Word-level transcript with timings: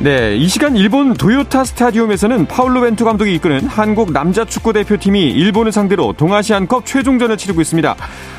네, 0.00 0.36
이 0.36 0.46
시간 0.46 0.76
일본 0.76 1.14
도요타 1.14 1.64
스타디움에서는 1.64 2.46
파울로 2.46 2.82
벤투 2.82 3.04
감독이 3.04 3.34
이끄는 3.34 3.66
한국 3.66 4.12
남자 4.12 4.44
축구 4.44 4.72
대표팀이 4.72 5.32
일본을 5.32 5.72
상대로 5.72 6.12
동아시안컵 6.12 6.86
최종전을 6.86 7.36
치르고 7.36 7.60
있습니다. 7.60 7.96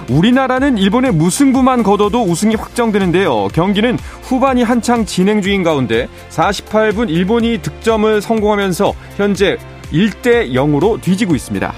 우리나라는 0.10 0.78
일본의 0.78 1.12
무승부만 1.12 1.84
거둬도 1.84 2.24
우승이 2.24 2.56
확정되는데요. 2.56 3.50
경기는 3.50 3.98
후반이 4.22 4.64
한창 4.64 5.06
진행 5.06 5.42
중인 5.42 5.64
가운데 5.64 6.08
48분 6.30 7.10
일본이 7.10 7.62
득점을 7.62 8.22
성공하면서 8.22 8.94
현재 9.18 9.58
1대 9.92 10.54
0으로 10.54 11.02
뒤지고 11.02 11.36
있습니다. 11.36 11.74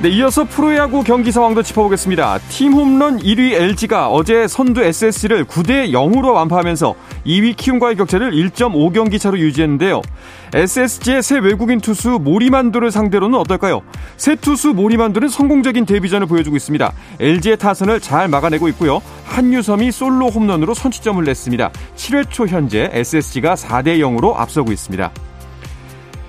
네, 0.00 0.10
이어서 0.10 0.44
프로야구 0.44 1.02
경기 1.02 1.32
상황도 1.32 1.64
짚어보겠습니다. 1.64 2.38
팀 2.50 2.72
홈런 2.72 3.18
1위 3.18 3.54
LG가 3.54 4.08
어제 4.10 4.46
선두 4.46 4.80
SS를 4.80 5.44
9대 5.44 5.90
0으로 5.90 6.34
완파하면서 6.34 6.94
2위 7.26 7.56
키움과의 7.56 7.96
격차를 7.96 8.30
1.5경기 8.30 9.18
차로 9.18 9.40
유지했는데요. 9.40 10.00
SSG의 10.54 11.20
새 11.24 11.38
외국인 11.40 11.80
투수 11.80 12.20
모리만도를 12.22 12.92
상대로는 12.92 13.36
어떨까요? 13.40 13.82
새 14.16 14.36
투수 14.36 14.68
모리만도는 14.68 15.28
성공적인 15.28 15.84
데뷔전을 15.84 16.28
보여주고 16.28 16.54
있습니다. 16.54 16.92
LG의 17.18 17.56
타선을 17.56 17.98
잘 17.98 18.28
막아내고 18.28 18.68
있고요. 18.68 19.02
한유섬이 19.24 19.90
솔로 19.90 20.28
홈런으로 20.28 20.74
선취점을 20.74 21.24
냈습니다. 21.24 21.72
7회 21.96 22.30
초 22.30 22.46
현재 22.46 22.88
SSG가 22.92 23.56
4대 23.56 23.98
0으로 23.98 24.36
앞서고 24.36 24.70
있습니다. 24.70 25.10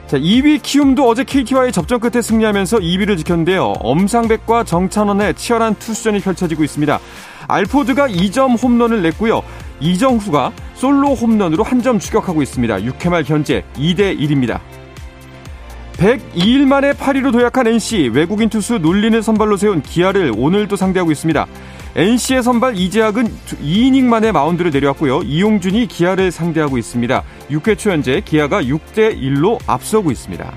자, 0.09 0.17
2위 0.17 0.59
키움도 0.63 1.07
어제 1.07 1.23
KT와의 1.23 1.71
접전 1.71 1.99
끝에 1.99 2.23
승리하면서 2.23 2.77
2위를 2.77 3.15
지켰는데요. 3.19 3.73
엄상백과 3.79 4.63
정찬원의 4.63 5.35
치열한 5.35 5.75
투수전이 5.75 6.21
펼쳐지고 6.21 6.63
있습니다. 6.63 6.99
알포드가 7.47 8.07
2점 8.07 8.61
홈런을 8.61 9.03
냈고요. 9.03 9.43
이정후가 9.79 10.51
솔로 10.73 11.13
홈런으로 11.13 11.63
한 11.63 11.79
점 11.83 11.99
추격하고 11.99 12.41
있습니다. 12.41 12.77
6회 12.79 13.09
말 13.09 13.23
현재 13.23 13.63
2대 13.75 14.19
1입니다. 14.19 14.59
102일 15.99 16.65
만에 16.65 16.93
8위로 16.93 17.33
도약한 17.33 17.67
NC 17.67 18.11
외국인 18.13 18.47
투수 18.47 18.77
놀린을 18.77 19.21
선발로 19.21 19.57
세운 19.57 19.81
기아를 19.81 20.31
오늘도 20.33 20.77
상대하고 20.77 21.11
있습니다. 21.11 21.45
NC의 21.93 22.41
선발 22.41 22.77
이재학은 22.77 23.25
2이닝 23.25 24.05
만에 24.05 24.31
마운드를 24.31 24.71
내려왔고요. 24.71 25.23
이용준이 25.23 25.87
기아를 25.87 26.31
상대하고 26.31 26.77
있습니다. 26.77 27.21
6회 27.51 27.77
초 27.77 27.91
현재 27.91 28.21
기아가 28.23 28.61
6대 28.61 29.19
1로 29.19 29.59
앞서고 29.67 30.09
있습니다. 30.09 30.49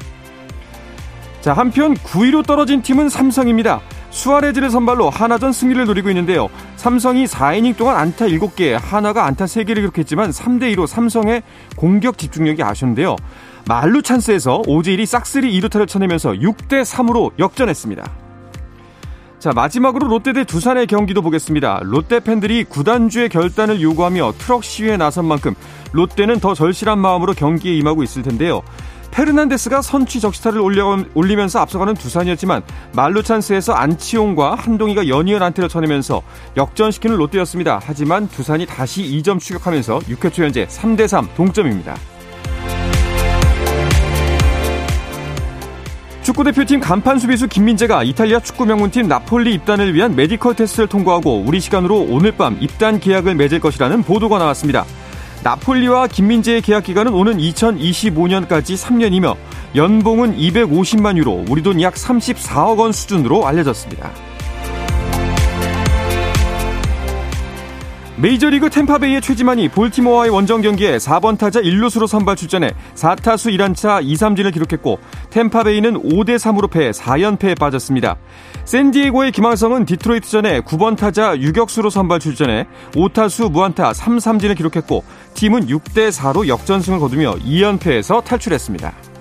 자, 1.41 1.53
한편 1.55 1.95
9위로 1.95 2.47
떨어진 2.47 2.81
팀은 2.81 3.09
삼성입니다. 3.09 3.81
수아레즈를 4.11 4.70
선발로 4.70 5.11
한화전 5.11 5.51
승리를 5.51 5.87
노리고 5.87 6.09
있는데요. 6.11 6.51
삼성이 6.77 7.25
4이닝 7.25 7.77
동안 7.77 7.97
안타 7.97 8.27
7개, 8.27 8.79
하나가 8.81 9.25
안타 9.25 9.47
3개를 9.47 9.77
기록했지만 9.77 10.31
3대 10.31 10.73
2로 10.77 10.87
삼성의 10.87 11.43
공격 11.77 12.17
집중력이 12.17 12.63
아쉬운데요. 12.63 13.17
말루 13.67 14.03
찬스에서 14.03 14.63
오재일이 14.67 15.07
싹쓸이 15.07 15.61
2루타를 15.61 15.86
쳐내면서 15.86 16.33
6대 16.33 16.83
3으로 16.83 17.31
역전했습니다. 17.39 18.05
자, 19.39 19.51
마지막으로 19.53 20.07
롯데 20.09 20.33
대 20.33 20.45
두산의 20.45 20.86
경기도 20.86 21.23
보겠습니다. 21.23 21.81
롯데 21.83 22.20
팬들이 22.20 22.64
구단주의 22.64 23.29
결단을 23.29 23.81
요구하며 23.81 24.35
트럭 24.39 24.63
시위에 24.63 24.97
나선 24.97 25.25
만큼 25.27 25.55
롯데는 25.92 26.39
더 26.39 26.55
절실한 26.55 26.98
마음으로 26.98 27.35
경기에 27.35 27.75
임하고 27.77 28.03
있을 28.03 28.23
텐데요. 28.23 28.63
페르난데스가 29.11 29.83
선취 29.83 30.20
적시타를 30.20 30.61
올리면서 31.15 31.61
앞서가는 31.61 31.95
두산이었지만 31.95 32.63
만루 32.95 33.23
찬스에서 33.23 33.75
안치홍과 33.75 34.55
한동희가 34.55 35.07
연이은 35.09 35.42
안타를 35.42 35.69
쳐내면서 35.69 36.23
역전시키는 36.57 37.17
롯데였습니다. 37.17 37.81
하지만 37.83 38.29
두산이 38.29 38.67
다시 38.67 39.03
2점 39.03 39.39
추격하면서 39.39 39.98
6회 39.98 40.33
초 40.33 40.45
현재 40.45 40.67
3대3 40.67 41.35
동점입니다. 41.35 41.95
축구대표팀 46.23 46.79
간판 46.81 47.19
수비수 47.19 47.49
김민재가 47.49 48.05
이탈리아 48.05 48.39
축구 48.39 48.65
명문팀 48.65 49.09
나폴리 49.09 49.55
입단을 49.55 49.93
위한 49.93 50.15
메디컬 50.15 50.55
테스트를 50.55 50.87
통과하고 50.89 51.43
우리 51.45 51.59
시간으로 51.59 51.99
오늘 52.09 52.33
밤 52.33 52.57
입단 52.61 53.01
계약을 53.01 53.35
맺을 53.35 53.59
것이라는 53.59 54.03
보도가 54.05 54.39
나왔습니다. 54.39 54.85
나폴리와 55.43 56.07
김민재의 56.07 56.63
계약 56.63 56.85
기간은 56.85 57.13
오는 57.13 57.39
2025년까지 57.39 58.77
3년이며 58.77 59.37
연봉은 59.75 60.37
250만 60.37 61.17
유로, 61.17 61.45
우리 61.49 61.63
돈 61.63 61.81
약 61.81 61.95
34억 61.95 62.79
원 62.79 62.93
수준으로 62.93 63.45
알려졌습니다. 63.49 64.13
메이저리그 68.23 68.71
템파베이의 68.71 69.21
최지만이 69.21 69.69
볼티모어와의 69.71 70.31
원정 70.31 70.63
경기에 70.63 70.99
4번 70.99 71.37
타자 71.37 71.61
1루수로 71.61 72.07
선발 72.07 72.37
출전해 72.37 72.71
4타수 72.95 73.53
1안차 73.53 74.01
2삼진을 74.01 74.53
기록했고 74.53 75.01
템파베이는 75.31 76.01
5대 76.01 76.37
3으로 76.37 76.71
패해 76.71 76.93
4연패에 76.93 77.59
빠졌습니다. 77.59 78.17
샌디에고의 78.65 79.33
김하성은 79.33 79.87
디트로이트전에 79.87 80.61
9번 80.61 80.97
타자 80.97 81.37
유격수로 81.37 81.91
선발 81.91 82.21
출전해 82.21 82.69
5타수 82.93 83.51
무안타 83.51 83.91
3삼진을 83.91 84.57
기록했고 84.57 85.03
팀은 85.35 85.67
6대 85.67 86.13
4로 86.13 86.47
역전승을 86.47 87.01
거두며 87.01 87.35
2연패에서 87.39 88.23
탈출했습니다. 88.23 89.11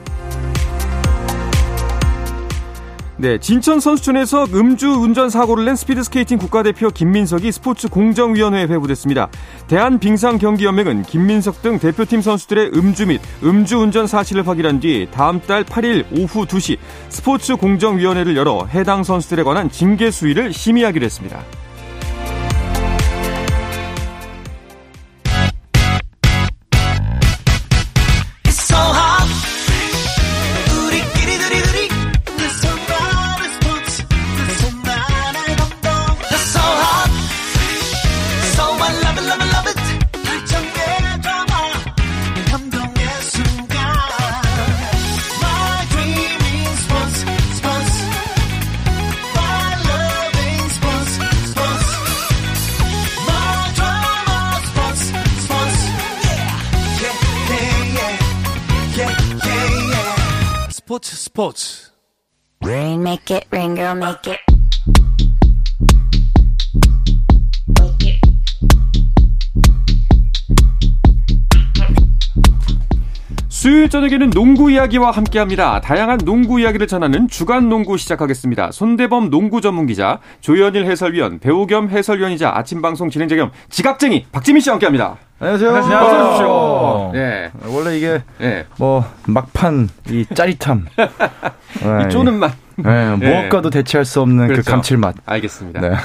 네, 3.22 3.38
진천 3.38 3.80
선수촌에서 3.80 4.46
음주 4.46 4.90
운전 4.90 5.30
사고를 5.30 5.64
낸 5.64 5.76
스피드 5.76 6.02
스케이팅 6.02 6.40
국가대표 6.40 6.90
김민석이 6.90 7.52
스포츠 7.52 7.88
공정위원회에 7.88 8.64
회부됐습니다. 8.64 9.30
대한빙상경기연맹은 9.68 11.04
김민석 11.04 11.62
등 11.62 11.78
대표팀 11.78 12.24
선수들의 12.24 12.72
음주 12.74 13.06
및 13.06 13.22
음주 13.44 13.78
운전 13.78 14.08
사실을 14.08 14.48
확인한 14.48 14.80
뒤 14.80 15.08
다음 15.12 15.40
달 15.40 15.64
8일 15.64 16.06
오후 16.18 16.48
2시 16.48 16.80
스포츠 17.10 17.56
공정위원회를 17.58 18.36
열어 18.36 18.66
해당 18.66 19.04
선수들에 19.04 19.44
관한 19.44 19.70
징계 19.70 20.10
수위를 20.10 20.52
심의하기로 20.52 21.06
했습니다. 21.06 21.44
스포츠 60.71 61.17
스포츠 61.17 61.91
Rain 62.63 63.03
make 63.03 63.31
it 63.31 63.47
rain 63.51 63.75
girl 63.75 63.95
make 63.95 64.27
it 64.27 64.39
수요일 73.62 73.90
저녁에는 73.90 74.32
농구 74.32 74.72
이야기와 74.72 75.12
함께합니다. 75.12 75.82
다양한 75.82 76.18
농구 76.26 76.60
이야기를 76.60 76.88
전하는 76.88 77.28
주간 77.28 77.70
농구 77.70 77.96
시작하겠습니다. 77.96 78.72
손대범 78.72 79.30
농구 79.30 79.62
전문 79.62 79.86
기자, 79.86 80.18
조현일 80.40 80.86
해설위원, 80.86 81.38
배우 81.38 81.68
겸 81.68 81.88
해설위원이자 81.88 82.54
아침 82.56 82.82
방송 82.82 83.12
진행자 83.12 83.36
겸 83.36 83.52
지각쟁이 83.70 84.26
박지민 84.32 84.62
씨와 84.62 84.74
함께합니다. 84.74 85.16
안녕하세요. 85.38 85.76
안녕하세요. 85.76 86.28
오십시오. 86.28 87.12
네. 87.14 87.52
원래 87.68 87.98
이게 88.00 88.24
네. 88.40 88.66
뭐 88.80 89.06
막판 89.28 89.90
이 90.10 90.26
짜릿함, 90.34 90.88
이 92.08 92.10
쪼는 92.10 92.40
맛. 92.40 92.56
네, 92.78 93.16
네. 93.16 93.30
무엇과도 93.30 93.70
대체할 93.70 94.06
수 94.06 94.22
없는 94.22 94.48
그 94.48 94.54
그렇죠. 94.54 94.66
그 94.66 94.72
감칠맛. 94.72 95.18
알겠습니다. 95.24 95.82
네. 95.82 95.96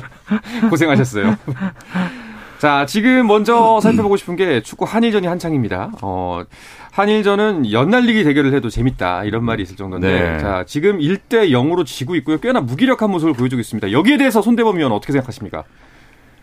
고생하셨어요. 0.70 1.36
자, 2.64 2.86
지금 2.86 3.26
먼저 3.26 3.78
살펴보고 3.82 4.16
싶은 4.16 4.36
게 4.36 4.62
축구 4.62 4.86
한일전이 4.86 5.26
한창입니다. 5.26 5.92
어, 6.00 6.44
한일전은 6.92 7.70
연날리기 7.70 8.24
대결을 8.24 8.54
해도 8.54 8.70
재밌다 8.70 9.24
이런 9.24 9.44
말이 9.44 9.62
있을 9.62 9.76
정도인데 9.76 10.08
네. 10.08 10.38
자 10.38 10.64
지금 10.66 10.98
1대 10.98 11.50
0으로 11.50 11.84
지고 11.84 12.14
있고요. 12.14 12.38
꽤나 12.38 12.62
무기력한 12.62 13.10
모습을 13.10 13.34
보여주고 13.34 13.60
있습니다. 13.60 13.92
여기에 13.92 14.16
대해서 14.16 14.40
손대범 14.40 14.78
위원 14.78 14.92
어떻게 14.92 15.12
생각하십니까? 15.12 15.64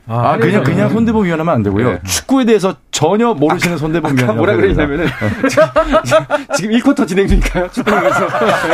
아, 0.07 0.31
아 0.33 0.37
그냥 0.37 0.63
그냥 0.63 0.89
손대범 0.89 1.23
위원 1.25 1.39
하면 1.39 1.53
안 1.53 1.63
되고요. 1.63 1.91
네. 1.91 1.99
축구에 2.05 2.43
대해서 2.45 2.75
전혀 2.91 3.33
모르시는 3.33 3.77
손대범 3.77 4.17
위원. 4.17 4.35
뭐라 4.37 4.55
그러냐면은 4.55 5.07
지금 6.55 6.75
1쿼터 6.75 7.07
진행 7.07 7.27
중인가요? 7.27 7.69
축구에서 7.71 8.27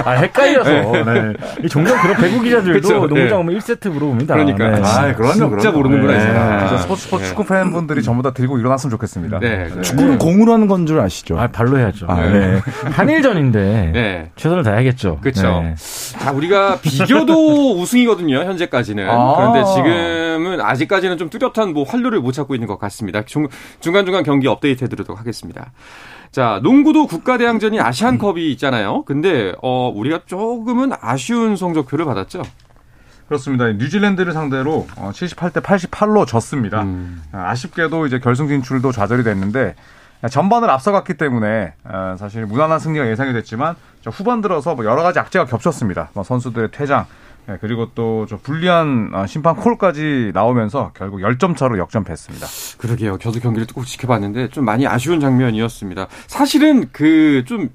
아 0.06 0.12
헷갈려서. 0.12 0.70
네. 0.72 1.04
네. 1.04 1.68
종종 1.70 2.00
그런 2.02 2.18
배구 2.18 2.42
기자들도? 2.42 3.08
농구장 3.08 3.40
오면 3.42 3.58
1세트 3.60 3.90
물어봅니다. 3.90 4.34
그러니까 4.36 4.70
네. 4.70 4.82
아, 4.84 5.14
그럼요. 5.16 5.50
진짜 5.60 5.72
모르는구나. 5.72 6.14
네. 6.18 6.72
네. 6.72 6.78
스포츠 6.80 7.04
스포츠 7.04 7.26
축구 7.28 7.46
팬분들이 7.46 8.02
전부 8.02 8.24
다 8.24 8.32
들고 8.32 8.58
일어났으면 8.58 8.92
좋겠습니다. 8.92 9.40
네. 9.40 9.70
축구는 9.82 10.18
공으로 10.18 10.54
하는 10.54 10.68
건 10.68 10.88
줄 10.88 11.00
아시죠? 11.02 11.38
아 11.38 11.48
발로 11.48 11.78
해야죠. 11.78 12.06
아, 12.08 12.22
네. 12.22 12.62
한일전인데 12.92 13.92
네. 13.94 14.32
최선을 14.38 14.64
다해야겠죠. 14.64 15.18
그렇죠. 15.22 15.64
자 16.18 16.32
우리가 16.32 16.80
비교도 16.82 17.80
우승이거든요. 17.82 18.38
현재까지는. 18.46 19.10
아~ 19.10 19.34
그런데 19.36 19.64
지금은 19.76 20.62
아직까지는 20.62 21.17
좀 21.18 21.30
뚜렷한 21.30 21.74
뭐 21.74 21.84
활로를 21.84 22.20
못 22.20 22.32
찾고 22.32 22.56
있는 22.56 22.68
것 22.68 22.80
같습니다. 22.80 23.24
중, 23.24 23.48
중간중간 23.80 24.24
경기 24.24 24.48
업데이트 24.48 24.84
해드리도록 24.84 25.20
하겠습니다. 25.20 25.72
자, 26.32 26.60
농구도 26.64 27.08
국가대항전이 27.08 27.80
아시안컵이 27.80 28.52
있잖아요. 28.52 29.04
근데, 29.06 29.54
어, 29.62 29.92
우리가 29.94 30.22
조금은 30.26 30.92
아쉬운 31.00 31.56
성적표를 31.56 32.06
받았죠. 32.06 32.44
그렇습니다. 33.28 33.68
뉴질랜드를 33.68 34.32
상대로 34.34 34.88
78대 34.96 35.58
어, 35.58 35.62
88로 35.62 36.26
졌습니다. 36.26 36.84
음. 36.84 37.22
아쉽게도 37.32 38.08
이제 38.08 38.20
결승 38.20 38.48
진출도 38.48 38.94
좌절이 38.94 39.24
됐는데 39.24 39.76
전반을 40.30 40.70
앞서갔기 40.70 41.16
때문에 41.16 41.74
어, 41.84 42.16
사실 42.18 42.46
무난한 42.46 42.80
승리가 42.80 43.08
예상이 43.08 43.34
됐지만 43.34 43.76
후반 44.06 44.42
들어서 44.42 44.76
뭐 44.76 44.86
여러 44.86 45.04
가지 45.04 45.20
악재가 45.20 45.46
겹쳤습니다. 45.46 46.10
뭐 46.14 46.24
선수들의 46.24 46.70
퇴장, 46.72 47.06
네, 47.48 47.58
그리고 47.62 47.92
또 47.96 48.26
좀 48.28 48.40
불리한 48.40 49.12
어, 49.14 49.26
심판 49.26 49.56
콜까지 49.56 50.32
나오면서 50.34 50.92
결국 50.94 51.20
10점 51.22 51.56
차로 51.56 51.78
역전패했습니다. 51.78 52.46
그러게요. 52.78 53.18
저도 53.20 53.40
경기를 53.40 53.66
꼭 53.74 53.86
지켜봤는데 53.86 54.50
좀 54.50 54.66
많이 54.66 54.86
아쉬운 54.86 55.20
장면이었습니다. 55.20 56.08
사실은 56.28 56.90
그 56.92 57.44
좀 57.48 57.70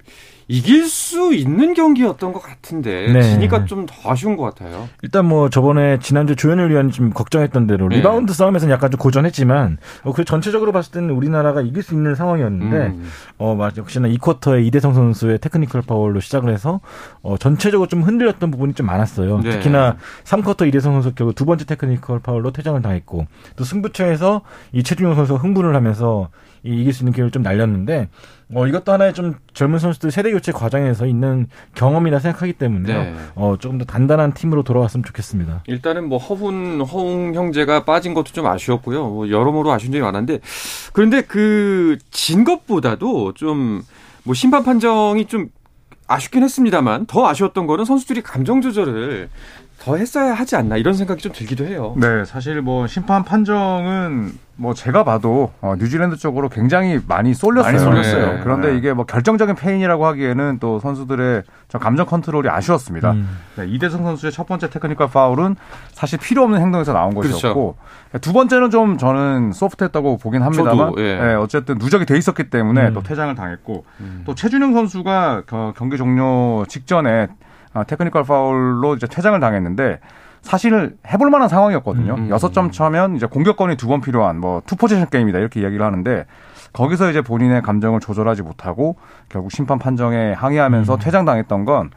이길 0.52 0.87
수 0.87 1.32
있는 1.34 1.72
경기였던 1.72 2.32
것 2.32 2.43
같은데 2.43 3.10
네. 3.12 3.22
지니까 3.22 3.64
좀 3.64 3.87
더 3.87 4.10
아쉬운 4.10 4.37
것 4.37 4.44
같아요. 4.44 4.88
일단 5.02 5.25
뭐 5.26 5.49
저번에 5.49 5.99
지난주 5.99 6.37
조현일 6.37 6.69
위원이 6.70 6.93
좀 6.93 7.10
걱정했던 7.10 7.66
대로 7.66 7.88
네. 7.88 7.96
리바운드 7.96 8.32
싸움에서는 8.32 8.72
약간 8.72 8.90
좀 8.90 8.99
고전했지만 8.99 9.78
어, 10.04 10.12
그 10.12 10.25
전체적으로 10.25 10.72
봤을 10.72 10.93
때는 10.93 11.10
우리나라가 11.10 11.62
이길 11.62 11.82
수 11.82 11.94
있는 11.94 12.14
상황이었는데 12.14 12.76
음. 12.76 13.08
어 13.38 13.54
맞, 13.54 13.76
역시나 13.76 14.08
2쿼터에 14.08 14.62
이대성 14.62 14.94
선수의 14.94 15.38
테크니컬 15.38 15.82
파울로 15.82 16.20
시작을 16.20 16.52
해서 16.52 16.81
어, 17.22 17.37
전체적으로 17.38 17.88
좀 17.88 18.02
흔들렸던 18.02 18.50
부분이 18.50 18.75
좀 18.75 18.87
많았어요. 18.87 19.40
네. 19.40 19.50
특히나 19.50 19.96
3쿼터 20.25 20.69
이대성 20.69 20.93
선수 20.93 21.14
결국 21.14 21.34
두 21.34 21.44
번째 21.46 21.64
테크니컬 21.64 22.20
파울로 22.20 22.52
퇴장을 22.52 22.81
당했고 22.82 23.26
또 23.56 23.64
승부처에서 23.64 24.43
이 24.72 24.82
최준용 24.82 25.14
선수가 25.14 25.40
흥분을 25.40 25.75
하면서 25.75 26.28
이길 26.62 26.92
수 26.92 27.02
있는 27.02 27.12
기회를 27.12 27.30
좀 27.30 27.42
날렸는데 27.42 28.08
어, 28.54 28.66
이것도 28.66 28.92
하나의 28.92 29.14
좀 29.14 29.34
젊은 29.54 29.78
선수들 29.78 30.10
세대 30.10 30.30
교체 30.30 30.52
과정에서 30.52 31.06
있는 31.06 31.46
경험이라 31.74 32.18
생각하기 32.20 32.52
때문에 32.54 32.92
네. 32.92 33.14
어, 33.34 33.56
조금 33.58 33.78
더 33.78 33.84
단단한 33.84 34.32
팀으로 34.34 34.62
돌아왔으면 34.62 35.04
좋겠습니다. 35.04 35.64
일단은 35.66 36.08
뭐 36.08 36.18
허훈, 36.18 36.80
허웅 36.80 37.34
형제가 37.34 37.84
빠진 37.84 38.14
것도 38.14 38.32
좀 38.32 38.46
아쉬웠고요. 38.46 39.08
뭐 39.08 39.28
여러모로 39.30 39.72
아쉬운 39.72 39.92
점이 39.92 40.02
많은데 40.02 40.40
그런데 40.92 41.22
그 41.22 41.98
진 42.10 42.44
것보다도 42.44 43.32
좀 43.34 43.82
뭐 44.24 44.34
심판 44.34 44.62
판정이 44.62 45.26
좀 45.26 45.48
아쉽긴 46.06 46.44
했습니다만 46.44 47.06
더 47.06 47.26
아쉬웠던 47.26 47.66
거는 47.66 47.84
선수들이 47.84 48.22
감정 48.22 48.60
조절을 48.60 49.28
더 49.82 49.96
했어야 49.96 50.32
하지 50.32 50.55
않나 50.55 50.76
이런 50.76 50.94
생각이 50.94 51.20
좀 51.20 51.32
들기도 51.32 51.64
해요. 51.67 51.94
네, 51.96 52.25
사실 52.25 52.62
뭐 52.62 52.87
심판 52.87 53.25
판정은 53.25 54.31
뭐 54.55 54.75
제가 54.75 55.02
봐도 55.02 55.50
어, 55.61 55.75
뉴질랜드 55.76 56.17
쪽으로 56.19 56.49
굉장히 56.49 57.00
많이 57.08 57.34
쏠렸어요. 57.34 57.73
많이 57.73 57.79
쏠렸어요. 57.82 58.32
네. 58.34 58.40
그런데 58.44 58.70
네. 58.70 58.79
이게 58.79 58.93
뭐 58.93 59.05
결정적인 59.05 59.56
패인이라고 59.56 60.06
하기에는 60.06 60.58
또 60.61 60.79
선수들의 60.79 61.43
감정 61.81 62.06
컨트롤이 62.06 62.49
아쉬웠습니다. 62.49 63.11
음. 63.11 63.29
네, 63.56 63.67
이대성 63.67 64.05
선수의 64.05 64.31
첫 64.31 64.46
번째 64.46 64.70
테크니컬 64.70 65.08
파울은 65.11 65.56
사실 65.90 66.20
필요 66.20 66.44
없는 66.44 66.61
행동에서 66.61 66.93
나온 66.93 67.12
그렇죠. 67.12 67.32
것이었고 67.32 67.76
두 68.20 68.32
번째는 68.32 68.70
좀 68.70 68.99
저는 68.99 69.50
소프트했다고 69.50 70.19
보긴 70.19 70.43
합니다만 70.43 70.76
저도, 70.76 70.94
예. 70.99 71.17
네, 71.17 71.34
어쨌든 71.34 71.79
누적이 71.79 72.06
돼 72.06 72.17
있었기 72.17 72.50
때문에 72.50 72.88
음. 72.88 72.94
또 72.94 73.02
퇴장을 73.02 73.34
당했고 73.34 73.84
음. 73.99 74.23
또 74.26 74.37
최준용 74.36 74.74
선수가 74.75 75.43
경기 75.75 75.96
종료 75.96 76.64
직전에 76.69 77.26
아, 77.74 77.84
테크니컬 77.84 78.24
파울로 78.24 78.94
이제 78.94 79.06
퇴장을 79.06 79.38
당했는데 79.40 80.00
사실 80.42 80.96
해볼 81.06 81.30
만한 81.30 81.48
상황이었거든요. 81.48 82.14
음, 82.14 82.19
음, 82.24 82.30
여섯 82.30 82.52
점 82.52 82.70
차면 82.72 83.14
이제 83.16 83.26
공격권이 83.26 83.76
두 83.76 83.86
번 83.86 84.00
필요한 84.00 84.40
뭐 84.40 84.60
two 84.66 84.76
possession 84.76 85.08
게임이다 85.08 85.38
이렇게 85.38 85.60
이야기를 85.60 85.84
하는데 85.84 86.26
거기서 86.72 87.10
이제 87.10 87.20
본인의 87.22 87.62
감정을 87.62 88.00
조절하지 88.00 88.42
못하고 88.42 88.96
결국 89.28 89.52
심판 89.52 89.78
판정에 89.78 90.32
항의하면서 90.32 90.94
음. 90.94 90.98
퇴장당했던 90.98 91.64
건 91.64 91.90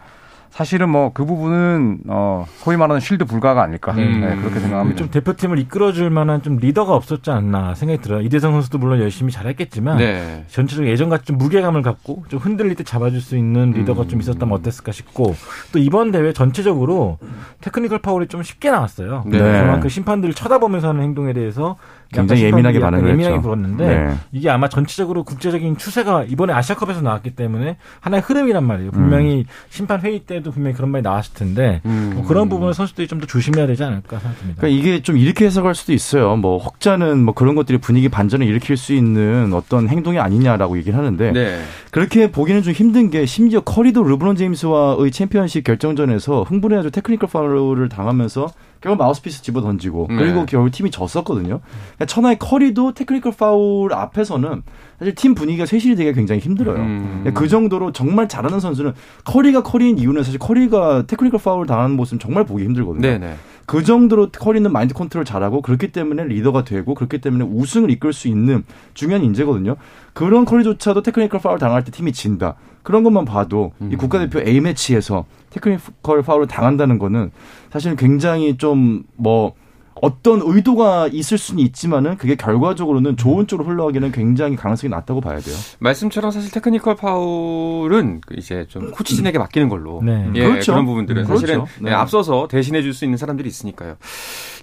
사실은 0.56 0.88
뭐 0.90 1.12
그 1.14 1.26
부분은 1.26 2.00
어 2.08 2.46
소위 2.58 2.78
말하는 2.78 3.02
shield 3.02 3.26
불가가 3.26 3.62
아닐까 3.62 3.92
음. 3.92 4.22
네, 4.22 4.36
그렇게 4.38 4.60
생각합니다. 4.60 4.98
좀 4.98 5.10
대표팀을 5.10 5.60
이끌어줄 5.60 6.10
만한 6.10 6.42
좀 6.42 6.58
리더가 6.58 6.94
없었지 6.96 7.30
않나 7.30 7.76
생각이 7.76 8.02
들어요. 8.02 8.22
이대성 8.22 8.54
선수도 8.54 8.78
물론 8.78 9.00
열심히 9.02 9.34
잘했겠지만 9.34 9.98
네. 9.98 10.46
전체적으로 10.48 10.90
예전같이 10.90 11.26
좀 11.26 11.38
무게감을 11.38 11.82
갖고 11.82 12.24
좀 12.30 12.40
흔들릴 12.40 12.76
때 12.76 12.86
잡아줄 12.86 13.20
수 13.20 13.36
있는 13.38 13.72
리더가 13.72 14.04
음. 14.04 14.08
좀 14.08 14.22
있었다면 14.22 14.58
어땠을까 14.58 14.94
싶고 14.94 15.36
또 15.74 15.80
이번 15.80 16.12
대회 16.12 16.32
전체적으로 16.32 17.18
테크니컬 17.62 18.00
파울이 18.00 18.28
좀 18.28 18.42
쉽게 18.42 18.72
나왔어요. 18.72 19.24
네. 19.28 19.38
그만큼 19.38 19.90
심판들을 19.90 20.34
쳐다보면서 20.34 20.90
하는 20.90 21.04
행동에 21.04 21.34
대해서 21.34 21.76
굉장히 22.16 22.44
예민하게 22.44 22.80
반응을 22.80 23.10
예민하게 23.10 23.38
굴었는데 23.40 23.86
네. 23.88 24.16
이게 24.32 24.50
아마 24.50 24.68
전체적으로 24.68 25.24
국제적인 25.24 25.78
추세가 25.78 26.24
이번에 26.24 26.54
아시아컵에서 26.54 27.02
나왔기 27.02 27.32
때문에 27.36 27.78
하나의 28.00 28.22
흐름이란 28.24 28.64
말이에요. 28.64 28.92
분명히 28.92 29.40
음. 29.40 29.46
심판 29.70 30.02
회의 30.02 30.20
때도 30.20 30.52
분명히 30.52 30.76
그런 30.76 30.92
말이 30.92 31.02
나왔을 31.02 31.34
텐데 31.34 31.82
음. 31.86 32.14
뭐 32.16 32.26
그런 32.26 32.50
부분을 32.50 32.74
선수들이 32.74 33.08
좀 33.08 33.16
더 33.16 33.26
조심해야 33.26 33.66
되지 33.66 33.82
않을까 33.84 34.20
생각합니다. 34.20 34.62
그러니까 34.62 34.68
이게 34.68 35.02
좀 35.02 35.18
이렇게 35.18 35.46
해석할 35.46 35.74
수도 35.74 35.94
있어요. 35.94 36.36
뭐 36.36 36.58
혹자는 36.58 37.24
뭐 37.24 37.34
그런 37.34 37.56
것들이 37.56 37.78
분위기 37.78 38.10
반전을 38.10 38.46
일으킬 38.46 38.76
수 38.76 38.94
있는 38.94 39.54
어떤 39.54 39.88
행동이 39.88 40.20
아니냐라고 40.20 40.78
얘기를 40.78 41.00
하는데 41.00 41.32
네. 41.32 41.62
그렇게 41.92 42.30
보기는 42.30 42.62
좀 42.62 42.74
힘든 42.74 43.10
게 43.10 43.26
심지어 43.26 43.62
커리도 43.62 44.04
르브론 44.04 44.36
제임스와의 44.36 45.12
챔피언십 45.12 45.64
결정전에서 45.64 46.44
흥분해가지고 46.44 46.92
테크니컬 46.92 47.30
파울을 47.30 47.88
당하면서 47.88 48.50
결국 48.82 48.98
마우스피스 49.00 49.42
집어 49.42 49.62
던지고 49.62 50.08
네. 50.10 50.18
그리고 50.18 50.46
결국 50.46 50.72
팀이 50.72 50.92
졌었거든요. 50.92 51.62
그러니까 52.06 52.14
천하의 52.14 52.40
커리도 52.40 52.94
테크니컬 52.94 53.34
파울 53.38 53.94
앞에서는 53.94 54.64
사실 55.00 55.16
팀 55.16 55.36
분위기가 55.36 55.66
쇄신이 55.66 55.96
되기가 55.96 56.16
굉장히 56.16 56.40
힘들어요. 56.40 56.78
음. 56.78 57.32
그 57.34 57.48
정도로 57.48 57.92
정말 57.92 58.30
잘하는 58.30 58.60
선수는 58.60 58.94
커리가 59.26 59.64
커리인 59.64 59.98
이유는 59.98 60.24
사실 60.24 60.40
커리가 60.40 61.06
테크니컬 61.08 61.40
파울 61.44 61.66
당하는 61.66 61.96
모습은 61.98 62.20
정말 62.20 62.46
보기 62.46 62.64
힘들거든요. 62.64 63.02
네네. 63.02 63.36
그 63.66 63.84
정도로 63.84 64.30
커리는 64.30 64.72
마인드 64.72 64.94
컨트롤 64.94 65.26
잘하고 65.26 65.62
그렇기 65.64 65.92
때문에 65.92 66.24
리더가 66.26 66.64
되고 66.64 66.94
그렇기 66.94 67.20
때문에 67.20 67.46
우승을 67.46 67.90
이끌 67.90 68.14
수 68.14 68.28
있는 68.28 68.64
중요한 68.94 69.24
인재거든요. 69.24 69.76
그런 70.14 70.46
커리조차도 70.46 71.02
테크니컬 71.02 71.42
파울 71.42 71.58
당할 71.58 71.84
때 71.84 71.92
팀이 71.92 72.14
진다. 72.14 72.56
그런 72.84 73.04
것만 73.04 73.26
봐도 73.26 73.74
음. 73.82 73.90
이 73.92 73.96
국가대표 73.96 74.40
A매치에서 74.40 75.26
테크니컬 75.50 76.22
파울을 76.22 76.48
당한다는 76.48 77.00
거는 77.00 77.32
사실은 77.72 77.96
굉장히 77.96 78.58
좀뭐 78.58 79.56
어떤 80.02 80.42
의도가 80.44 81.08
있을 81.12 81.38
수는 81.38 81.62
있지만은 81.64 82.18
그게 82.18 82.36
결과적으로는 82.36 83.16
좋은 83.18 83.48
쪽으로 83.48 83.70
흘러가기는 83.70 84.12
굉장히 84.12 84.56
가능성이 84.56 84.92
낮다고 84.92 85.22
봐야 85.22 85.40
돼요. 85.40 85.56
말씀처럼 85.80 86.32
사실 86.32 86.52
테크니컬 86.52 86.96
파울은 86.96 88.22
이제 88.38 88.66
좀 88.68 88.92
코치진에게 88.92 89.38
맡기는 89.38 89.70
걸로 89.70 90.02
네. 90.04 90.30
예, 90.36 90.48
그렇죠. 90.48 90.74
그런 90.74 90.86
부분들은 90.86 91.22
음, 91.24 91.28
사실은 91.28 91.56
그렇죠. 91.56 91.72
네. 91.82 91.90
네, 91.92 91.96
앞서서 91.96 92.48
대신해 92.50 92.82
줄 92.82 92.96
수 92.96 93.04
있는 93.06 93.18
사람들이 93.18 93.48
있으니까요. 93.50 93.98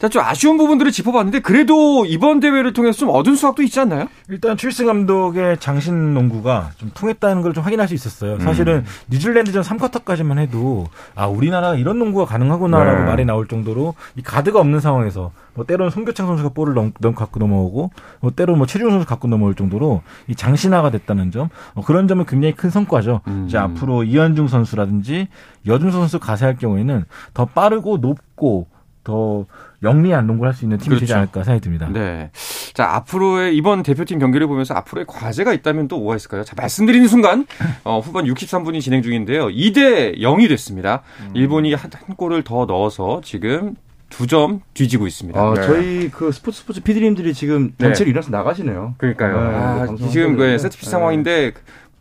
자, 0.01 0.09
좀 0.09 0.23
아쉬운 0.23 0.57
부분들을 0.57 0.91
짚어봤는데 0.91 1.41
그래도 1.41 2.07
이번 2.07 2.41
대회를 2.41 2.73
통해서 2.73 2.99
좀 2.99 3.11
얻은 3.11 3.37
수확도 3.37 3.63
있지 3.63 3.79
않나요? 3.79 4.07
일단 4.31 4.57
출스 4.57 4.85
감독의 4.87 5.59
장신 5.61 6.15
농구가 6.15 6.71
좀 6.79 6.91
통했다는 6.95 7.43
걸 7.43 7.53
좀 7.53 7.63
확인할 7.63 7.87
수 7.87 7.93
있었어요. 7.93 8.39
사실은 8.41 8.77
음. 8.77 8.85
뉴질랜드전 9.11 9.63
3쿼터까지만 9.63 10.39
해도 10.39 10.87
아 11.15 11.27
우리나라 11.27 11.75
이런 11.75 11.99
농구가 11.99 12.25
가능하구나라고 12.25 12.99
네. 13.01 13.05
말이 13.05 13.25
나올 13.27 13.47
정도로 13.47 13.95
이 14.17 14.23
가드가 14.23 14.59
없는 14.59 14.81
상황에서 14.81 15.22
뭐 15.55 15.65
때로는 15.65 15.91
송교창 15.91 16.27
선수가 16.27 16.51
볼을 16.51 16.75
넘, 16.75 16.93
넘 17.01 17.15
갖고 17.15 17.39
넘어오고 17.39 17.91
뭐 18.21 18.31
때로는 18.31 18.59
뭐 18.59 18.67
최준 18.67 18.91
선수 18.91 19.07
갖고 19.07 19.29
넘어올 19.29 19.55
정도로 19.55 20.03
이 20.27 20.35
장신화가 20.35 20.91
됐다는 20.91 21.31
점 21.31 21.49
어, 21.75 21.83
그런 21.83 22.09
점은 22.09 22.25
굉장히 22.27 22.55
큰 22.55 22.71
성과죠. 22.71 23.21
음. 23.29 23.45
이제 23.47 23.59
앞으로 23.59 24.03
이현중 24.05 24.49
선수라든지 24.49 25.29
여준 25.67 25.93
선수 25.93 26.19
가세할 26.19 26.57
경우에는 26.57 27.05
더 27.35 27.45
빠르고 27.45 27.99
높고 27.99 28.67
더 29.05 29.47
영리한 29.83 30.29
농구를 30.29 30.51
할 30.51 30.55
수 30.55 30.65
있는 30.65 30.79
팀이 30.79 30.91
그렇죠. 30.91 31.01
되지 31.01 31.15
않을까 31.15 31.43
생각이 31.43 31.61
듭니다. 31.61 31.89
네. 31.93 32.31
자, 32.73 32.95
앞으로의 32.95 33.57
이번 33.57 33.83
대표팀 33.83 34.21
경기를 34.21 34.47
보면서 34.47 34.75
앞으로의 34.75 35.07
과제가 35.09 35.53
있다면 35.55 35.89
또 35.89 35.99
뭐가 35.99 36.15
있을까요? 36.15 36.45
자, 36.45 36.55
말씀드리는 36.57 37.09
순간 37.09 37.47
어, 37.83 37.99
후반 37.99 38.27
63분이 38.27 38.81
진행 38.81 39.03
중인데요. 39.03 39.49
2대 39.49 40.19
0이 40.21 40.49
됐습니다. 40.49 41.03
음. 41.23 41.31
일본이 41.35 41.75
한, 41.75 41.91
한 41.93 42.15
골을 42.17 42.45
더 42.45 42.65
넣어서 42.67 43.21
지금 43.25 43.75
두 44.13 44.27
점 44.27 44.61
뒤지고 44.75 45.07
있습니다. 45.07 45.39
아, 45.41 45.55
네. 45.57 45.63
저희 45.63 46.11
그 46.11 46.31
스포츠 46.33 46.59
스포츠 46.61 46.81
피디님들이 46.83 47.35
지금 47.35 47.73
전체를 47.81 48.07
네. 48.07 48.11
일어나서 48.11 48.31
나가시네요. 48.31 48.95
그러니까요. 48.99 49.51
네, 49.51 49.57
아, 49.57 50.09
지금 50.11 50.37
그 50.37 50.59
세트피스 50.59 50.91
상황인데 50.91 51.53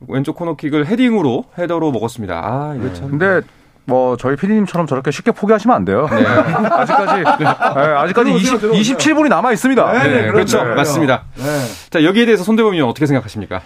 왼쪽 0.07 0.35
코너킥을 0.35 0.87
헤딩으로 0.87 1.45
헤더로 1.57 1.91
먹었습니다. 1.91 2.33
아, 2.43 2.75
이거 2.77 2.93
참. 2.93 3.09
근데 3.09 3.41
뭐 3.85 4.15
저희 4.17 4.35
피디님처럼 4.35 4.87
저렇게 4.87 5.09
쉽게 5.11 5.31
포기하시면 5.31 5.75
안 5.75 5.85
돼요. 5.85 6.07
네. 6.11 6.17
아직까지 6.25 7.23
네, 7.39 7.45
아직까지 7.47 8.31
20, 8.33 8.61
27분이 8.61 9.27
남아 9.29 9.51
있습니다. 9.53 9.91
네, 10.03 10.07
네, 10.21 10.31
그렇죠. 10.31 10.63
맞습니다. 10.63 11.23
네. 11.35 11.43
자 11.89 12.03
여기에 12.03 12.25
대해서 12.25 12.43
손대범님 12.43 12.83
어떻게 12.85 13.05
생각하십니까? 13.07 13.61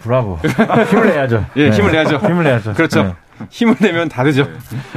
브라보. 0.00 0.38
힘을 0.90 1.06
내야죠. 1.08 1.46
예, 1.56 1.70
힘을 1.70 1.92
내야죠. 1.92 2.16
힘을 2.16 2.44
내야죠. 2.44 2.74
그렇죠. 2.74 3.14
힘을 3.48 3.76
내면 3.80 4.08
다르죠. 4.08 4.46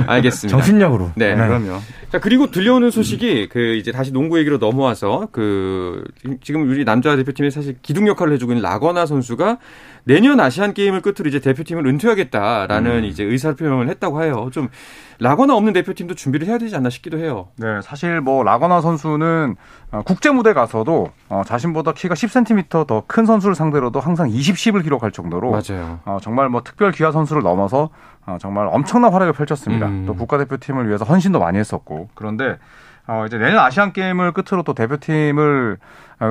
알겠습니다. 0.06 0.58
정신력으로. 0.58 1.12
네. 1.16 1.36
네. 1.36 1.48
그럼요. 1.48 1.80
자, 2.12 2.20
그리고 2.20 2.52
들려오는 2.52 2.92
소식이 2.92 3.48
그 3.50 3.76
이제 3.76 3.92
다시 3.92 4.12
농구 4.12 4.38
얘기로 4.40 4.58
넘어와서 4.58 5.30
그 5.32 6.04
지금 6.42 6.70
우리 6.70 6.84
남자 6.84 7.16
대표팀에 7.16 7.50
사실 7.50 7.78
기둥 7.82 8.08
역할을 8.08 8.34
해주고 8.34 8.52
있는 8.52 8.62
라거나 8.62 9.06
선수가 9.06 9.60
내년 10.06 10.40
아시안 10.40 10.74
게임을 10.74 11.02
끝으로 11.02 11.28
이제 11.28 11.40
대표팀을 11.40 11.86
은퇴하겠다라는 11.88 12.92
음. 12.92 13.04
이제 13.06 13.24
의사 13.24 13.54
표명을 13.54 13.88
했다고 13.90 14.24
해요. 14.24 14.50
좀 14.52 14.70
라거나 15.20 15.56
없는 15.56 15.72
대표팀도 15.74 16.16
준비를 16.16 16.48
해야 16.48 16.58
되지 16.58 16.76
않나 16.76 16.90
싶기도 16.90 17.18
해요. 17.18 17.48
네, 17.58 17.80
사실 17.82 18.20
뭐 18.20 18.44
라거나 18.44 18.82
선수는 18.82 19.56
어, 19.92 20.02
국제 20.06 20.32
무대 20.32 20.54
가서도 20.54 21.12
어, 21.30 21.44
자신보다 21.46 21.94
키가 21.94 22.16
10cm 22.16 22.88
더 22.88 23.04
큰 23.08 23.26
선수를 23.26 23.56
상대로도 23.56 24.00
항상 24.00 24.30
20, 24.30 24.56
10을 24.56 24.84
기록할 24.84 25.12
정도로 25.12 25.52
맞아요. 25.52 26.00
어, 26.06 26.18
정말 26.22 26.50
뭐 26.50 26.64
특별 26.64 26.92
기아 26.92 27.12
선수를 27.12 27.42
넘어서 27.44 27.90
어, 28.26 28.38
정말 28.42 28.68
엄청난 28.72 29.14
활약을 29.14 29.34
펼쳤습니다. 29.34 29.88
음. 29.88 30.06
또 30.06 30.16
국가대표팀을 30.16 30.88
위해서 30.88 31.06
헌신도 31.06 31.40
많이 31.40 31.58
했었고 31.60 32.10
그런데 32.16 32.58
어, 33.06 33.26
이제 33.28 33.38
내년 33.38 33.60
아시안 33.60 33.92
게임을 33.94 34.32
끝으로 34.32 34.64
또 34.64 34.74
대표팀을 34.74 35.78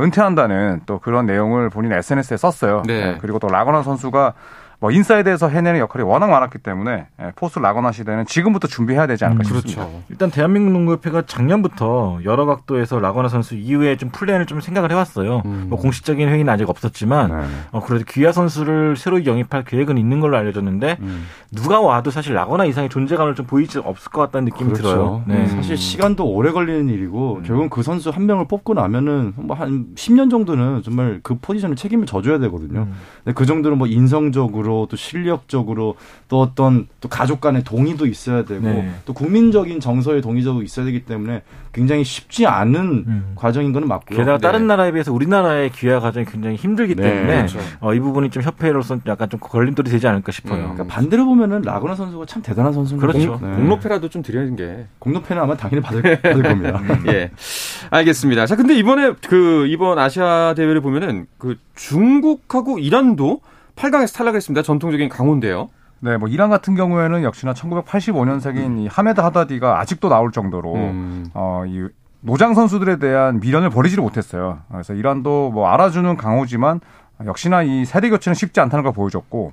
은퇴한다는 0.00 0.80
또 0.86 0.98
그런 0.98 1.26
내용을 1.26 1.70
본인 1.70 1.92
SNS에 1.92 2.36
썼어요. 2.36 2.82
네. 2.86 3.12
네. 3.12 3.18
그리고 3.20 3.38
또 3.38 3.48
라건아 3.48 3.82
선수가 3.82 4.34
뭐 4.82 4.90
인사이드에서 4.90 5.48
해내는 5.48 5.78
역할이 5.78 6.04
워낙 6.04 6.26
많았기 6.26 6.58
때문에 6.58 7.06
예, 7.20 7.32
post 7.36 7.60
라건아 7.60 7.92
시대는 7.92 8.26
지금부터 8.26 8.66
준비해야 8.66 9.06
되지 9.06 9.24
않을까 9.24 9.42
음, 9.42 9.44
싶습니다. 9.44 9.86
그렇죠. 9.86 10.02
일단 10.08 10.32
대한민국 10.32 10.72
농구협회가 10.72 11.22
작년부터 11.22 12.18
여러 12.24 12.46
각도에서 12.46 12.98
라건아 12.98 13.28
선수 13.28 13.54
이후에 13.54 13.96
좀 13.96 14.08
플랜을 14.08 14.46
좀 14.46 14.60
생각을 14.60 14.90
해왔어요. 14.90 15.42
음. 15.44 15.66
뭐 15.68 15.78
공식적인 15.78 16.28
회의는 16.28 16.52
아직 16.52 16.68
없었지만 16.68 17.30
네. 17.30 17.46
어, 17.70 17.80
그래도 17.80 18.04
귀화 18.08 18.32
선수를 18.32 18.96
새로 18.96 19.24
영입할 19.24 19.62
계획은 19.62 19.98
있는 19.98 20.18
걸로 20.18 20.36
알려졌는데 20.36 20.96
음. 20.98 21.26
누가 21.52 21.80
와도 21.80 22.10
사실 22.10 22.34
라건아 22.34 22.64
이상의 22.64 22.90
존재감을 22.90 23.36
좀 23.36 23.46
보일 23.46 23.68
수 23.68 23.78
없을 23.78 24.10
것 24.10 24.20
같다는 24.22 24.46
느낌이 24.46 24.72
그렇죠. 24.72 24.82
들어요. 24.82 25.22
네. 25.28 25.36
음. 25.36 25.46
사실 25.46 25.76
시간도 25.76 26.26
오래 26.26 26.50
걸리는 26.50 26.88
일이고 26.88 27.36
음. 27.36 27.42
결국은 27.44 27.70
그 27.70 27.84
선수 27.84 28.10
한 28.10 28.26
명을 28.26 28.46
뽑고 28.48 28.74
나면은 28.74 29.34
뭐한 29.36 29.81
10년 29.94 30.30
정도는 30.30 30.82
정말 30.82 31.20
그 31.22 31.36
포지션을 31.40 31.76
책임을 31.76 32.06
져줘야 32.06 32.38
되거든요. 32.38 32.80
음. 32.82 32.94
근데 33.24 33.34
그 33.34 33.46
정도로 33.46 33.76
뭐 33.76 33.86
인성적으로 33.86 34.62
적으로 34.62 34.86
또 34.90 34.96
실력적으로 34.96 35.96
또 36.28 36.40
어떤 36.40 36.86
또 37.00 37.08
가족 37.08 37.40
간의 37.40 37.64
동의도 37.64 38.06
있어야 38.06 38.44
되고 38.44 38.62
네. 38.62 38.90
또 39.04 39.12
국민적인 39.12 39.80
정서의 39.80 40.22
동의도 40.22 40.62
있어야 40.62 40.86
되기 40.86 41.04
때문에 41.04 41.42
굉장히 41.72 42.04
쉽지 42.04 42.46
않은 42.46 42.80
음. 43.06 43.32
과정인 43.34 43.72
거는 43.72 43.88
맞고요. 43.88 44.18
게다가 44.18 44.38
네. 44.38 44.42
다른 44.42 44.66
나라에 44.66 44.92
비해서 44.92 45.12
우리나라의 45.12 45.70
귀화 45.72 46.00
과정이 46.00 46.26
굉장히 46.26 46.56
힘들기 46.56 46.94
네. 46.94 47.02
때문에 47.02 47.36
그렇죠. 47.36 47.58
어, 47.80 47.94
이 47.94 48.00
부분이 48.00 48.30
좀 48.30 48.42
협회로서 48.42 48.98
약간 49.06 49.28
좀 49.28 49.40
걸림돌이 49.40 49.90
되지 49.90 50.06
않을까 50.06 50.32
싶어요. 50.32 50.58
음. 50.58 50.74
그러니까 50.74 50.84
반대로 50.86 51.24
보면은 51.24 51.62
라구나 51.62 51.94
선수가 51.94 52.26
참 52.26 52.42
대단한 52.42 52.72
선수인 52.72 53.00
그렇죠. 53.00 53.38
네. 53.42 53.54
공로패라도 53.56 54.08
좀 54.08 54.22
드리는 54.22 54.54
게 54.56 54.86
공로패는 54.98 55.42
아마 55.42 55.56
당연히 55.56 55.82
받을, 55.82 56.02
받을 56.02 56.42
겁니다. 56.42 56.80
예, 57.08 57.30
알겠습니다. 57.90 58.46
자, 58.46 58.56
근데 58.56 58.74
이번에 58.74 59.14
그 59.28 59.66
이번 59.66 59.98
아시아 59.98 60.54
대회를 60.56 60.80
보면은 60.80 61.26
그 61.38 61.56
중국하고 61.74 62.78
이란도 62.78 63.40
8강에서 63.76 64.14
탈락했습니다. 64.16 64.62
전통적인 64.62 65.08
강호인데요. 65.08 65.68
네, 66.00 66.16
뭐 66.16 66.28
이란 66.28 66.50
같은 66.50 66.74
경우에는 66.74 67.22
역시나 67.22 67.54
1985년생인 67.54 68.66
음. 68.66 68.78
이 68.78 68.86
하메드 68.88 69.20
하다디가 69.20 69.78
아직도 69.80 70.08
나올 70.08 70.32
정도로 70.32 70.74
음. 70.74 71.26
어 71.34 71.64
이 71.66 71.88
노장 72.24 72.54
선수들에 72.54 72.98
대한 72.98 73.40
미련을 73.40 73.68
버리지를 73.68 74.02
못했어요. 74.02 74.60
그래서 74.70 74.94
이란도 74.94 75.50
뭐 75.50 75.68
알아주는 75.68 76.16
강호지만 76.16 76.80
역시나 77.24 77.62
이 77.62 77.84
세대 77.84 78.08
교체는 78.10 78.34
쉽지 78.34 78.60
않다는 78.60 78.84
걸 78.84 78.92
보여줬고 78.92 79.52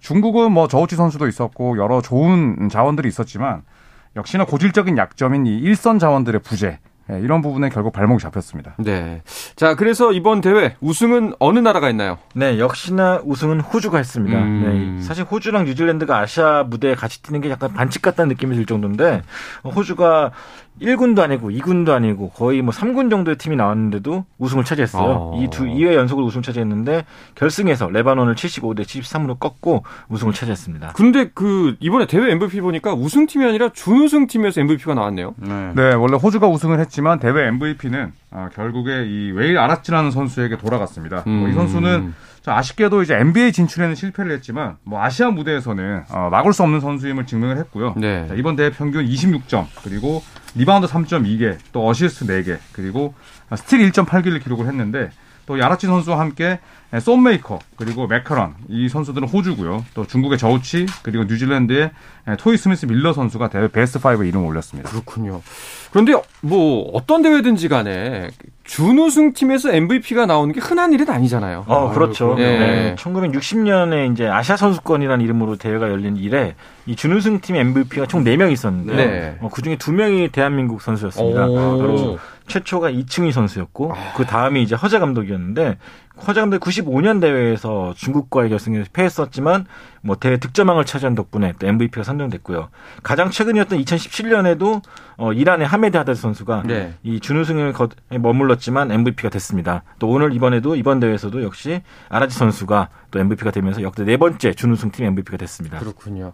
중국은 0.00 0.52
뭐 0.52 0.66
저우치 0.66 0.96
선수도 0.96 1.28
있었고 1.28 1.76
여러 1.78 2.00
좋은 2.00 2.68
자원들이 2.70 3.06
있었지만 3.08 3.62
역시나 4.16 4.46
고질적인 4.46 4.96
약점인 4.96 5.46
이 5.46 5.58
일선 5.58 5.98
자원들의 5.98 6.40
부재 6.40 6.78
네, 7.08 7.20
이런 7.20 7.40
부분에 7.40 7.68
결국 7.68 7.92
발목이 7.92 8.20
잡혔습니다. 8.22 8.74
네. 8.78 9.22
자, 9.54 9.76
그래서 9.76 10.12
이번 10.12 10.40
대회 10.40 10.76
우승은 10.80 11.34
어느 11.38 11.58
나라가 11.60 11.88
있나요? 11.90 12.18
네, 12.34 12.58
역시나 12.58 13.22
우승은 13.24 13.60
호주가 13.60 13.98
했습니다. 13.98 14.36
음. 14.38 14.96
네, 14.96 15.02
사실 15.02 15.24
호주랑 15.24 15.64
뉴질랜드가 15.66 16.18
아시아 16.18 16.64
무대에 16.64 16.94
같이 16.94 17.22
뛰는 17.22 17.40
게 17.40 17.50
약간 17.50 17.72
반칙 17.72 18.02
같다는 18.02 18.30
느낌이 18.30 18.56
들 18.56 18.66
정도인데 18.66 19.22
호주가 19.64 20.32
1군도 20.80 21.20
아니고 21.20 21.50
2군도 21.50 21.90
아니고 21.90 22.30
거의 22.30 22.60
뭐 22.62 22.72
3군 22.72 23.10
정도의 23.10 23.36
팀이 23.36 23.56
나왔는데도 23.56 24.24
우승을 24.38 24.64
차지했어요. 24.64 25.32
아. 25.34 25.42
이두 25.42 25.64
2회 25.64 25.94
연속으로 25.94 26.26
우승을 26.26 26.42
차지했는데 26.42 27.04
결승에서 27.34 27.88
레바논을 27.88 28.34
75대 28.34 28.82
73으로 28.82 29.38
꺾고 29.38 29.84
우승을 30.08 30.32
차지했습니다. 30.34 30.92
근데 30.94 31.30
그 31.34 31.76
이번에 31.80 32.06
대회 32.06 32.30
MVP 32.32 32.60
보니까 32.60 32.92
우승팀이 32.94 33.44
아니라 33.44 33.70
준우승 33.70 34.26
팀에서 34.26 34.60
MVP가 34.60 34.94
나왔네요. 34.94 35.34
네. 35.38 35.72
네, 35.74 35.94
원래 35.94 36.16
호주가 36.16 36.46
우승을 36.48 36.78
했지만 36.80 37.18
대회 37.18 37.46
MVP는 37.48 38.12
아, 38.32 38.50
결국에 38.54 39.06
이 39.06 39.30
와엘 39.32 39.56
아라지라는 39.58 40.10
선수에게 40.10 40.58
돌아갔습니다. 40.58 41.24
음. 41.26 41.32
뭐 41.38 41.46
이 41.48 41.52
선수는 41.54 42.12
아쉽게도 42.52 43.02
이제 43.02 43.14
NBA 43.14 43.52
진출에는 43.52 43.94
실패를 43.94 44.32
했지만 44.32 44.76
뭐 44.84 45.02
아시아 45.02 45.30
무대에서는 45.30 46.04
어, 46.10 46.28
막을 46.30 46.52
수 46.52 46.62
없는 46.62 46.80
선수임을 46.80 47.26
증명을 47.26 47.58
했고요. 47.58 47.94
네. 47.96 48.26
자, 48.28 48.34
이번 48.34 48.56
대회 48.56 48.70
평균 48.70 49.06
26점 49.06 49.66
그리고 49.82 50.22
리바운드 50.54 50.86
3.2개 50.86 51.58
또 51.72 51.86
어시스트 51.88 52.26
4개 52.26 52.58
그리고 52.72 53.14
스틸 53.54 53.90
1.8개를 53.90 54.42
기록을 54.42 54.66
했는데 54.66 55.10
또 55.46 55.58
야라치 55.58 55.86
선수와 55.86 56.18
함께 56.18 56.58
쏨메이커 57.00 57.58
그리고 57.76 58.06
맥카런 58.06 58.54
이 58.68 58.88
선수들은 58.88 59.28
호주고요. 59.28 59.84
또 59.94 60.06
중국의 60.06 60.38
저우치 60.38 60.86
그리고 61.02 61.24
뉴질랜드의 61.24 61.90
토이 62.38 62.56
스미스 62.56 62.86
밀러 62.86 63.12
선수가 63.12 63.48
대회 63.48 63.68
베스트 63.68 63.98
5에 63.98 64.26
이름을 64.28 64.46
올렸습니다. 64.46 64.90
그렇군요. 64.90 65.42
그런데 65.90 66.14
뭐 66.40 66.90
어떤 66.92 67.22
대회든지 67.22 67.68
간에 67.68 68.28
준우승 68.64 69.32
팀에서 69.32 69.72
MVP가 69.72 70.26
나오는 70.26 70.52
게 70.52 70.60
흔한 70.60 70.92
일은 70.92 71.08
아니잖아요. 71.08 71.64
어, 71.68 71.90
그렇죠. 71.92 72.34
네. 72.34 72.58
네. 72.58 72.94
1960년에 72.96 74.12
이제 74.12 74.26
아시아 74.26 74.56
선수권이라는 74.56 75.24
이름으로 75.24 75.56
대회가 75.56 75.88
열린 75.88 76.16
이래 76.16 76.54
이 76.86 76.96
준우승 76.96 77.40
팀 77.40 77.56
MVP가 77.56 78.06
총 78.06 78.24
4명 78.24 78.52
있었는데 78.52 78.96
네. 78.96 79.38
어, 79.40 79.48
그중에 79.48 79.76
2명이 79.76 80.32
대한민국 80.32 80.82
선수였습니다. 80.82 81.40
바로 81.46 82.18
최초가 82.46 82.90
이층희 82.90 83.32
선수였고 83.32 83.92
아. 83.92 84.12
그 84.16 84.24
다음이 84.24 84.62
이제 84.62 84.74
허재 84.74 84.98
감독이었는데 84.98 85.78
허재 86.26 86.40
감독 86.40 86.60
95년 86.60 87.20
대회에서 87.20 87.92
중국과의 87.94 88.48
결승에서 88.48 88.88
패했었지만 88.92 89.66
뭐 90.00 90.16
대회 90.16 90.38
득점왕을 90.38 90.86
차지한 90.86 91.14
덕분에 91.14 91.52
또 91.58 91.66
MVP가 91.66 92.04
선정됐고요. 92.04 92.70
가장 93.02 93.30
최근이었던 93.30 93.78
2017년에도 93.78 94.80
어 95.18 95.32
이란의 95.32 95.66
하메드 95.66 95.96
하데스 95.96 96.22
선수가 96.22 96.62
네. 96.66 96.94
이 97.02 97.20
준우승을 97.20 97.74
머물렀지만 98.18 98.90
MVP가 98.92 99.28
됐습니다. 99.28 99.82
또 99.98 100.08
오늘 100.08 100.32
이번에도 100.32 100.74
이번 100.74 101.00
대회에서도 101.00 101.42
역시 101.42 101.82
아라지 102.08 102.36
선수가 102.36 102.88
또 103.10 103.18
MVP가 103.18 103.50
되면서 103.50 103.82
역대 103.82 104.04
네 104.04 104.16
번째 104.16 104.54
준우승 104.54 104.92
팀 104.92 105.04
MVP가 105.04 105.36
됐습니다. 105.36 105.78
그렇군요. 105.78 106.32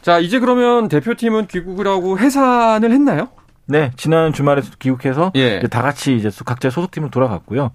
자 0.00 0.18
이제 0.18 0.38
그러면 0.38 0.88
대표팀은 0.88 1.48
귀국을 1.48 1.86
하고 1.86 2.18
해산을 2.18 2.92
했나요? 2.92 3.28
네, 3.68 3.90
지난 3.96 4.32
주말에 4.32 4.62
귀국해서 4.78 5.30
예. 5.34 5.60
다 5.70 5.82
같이 5.82 6.16
이제 6.16 6.30
각자 6.44 6.70
소속팀으로 6.70 7.10
돌아갔고요. 7.10 7.70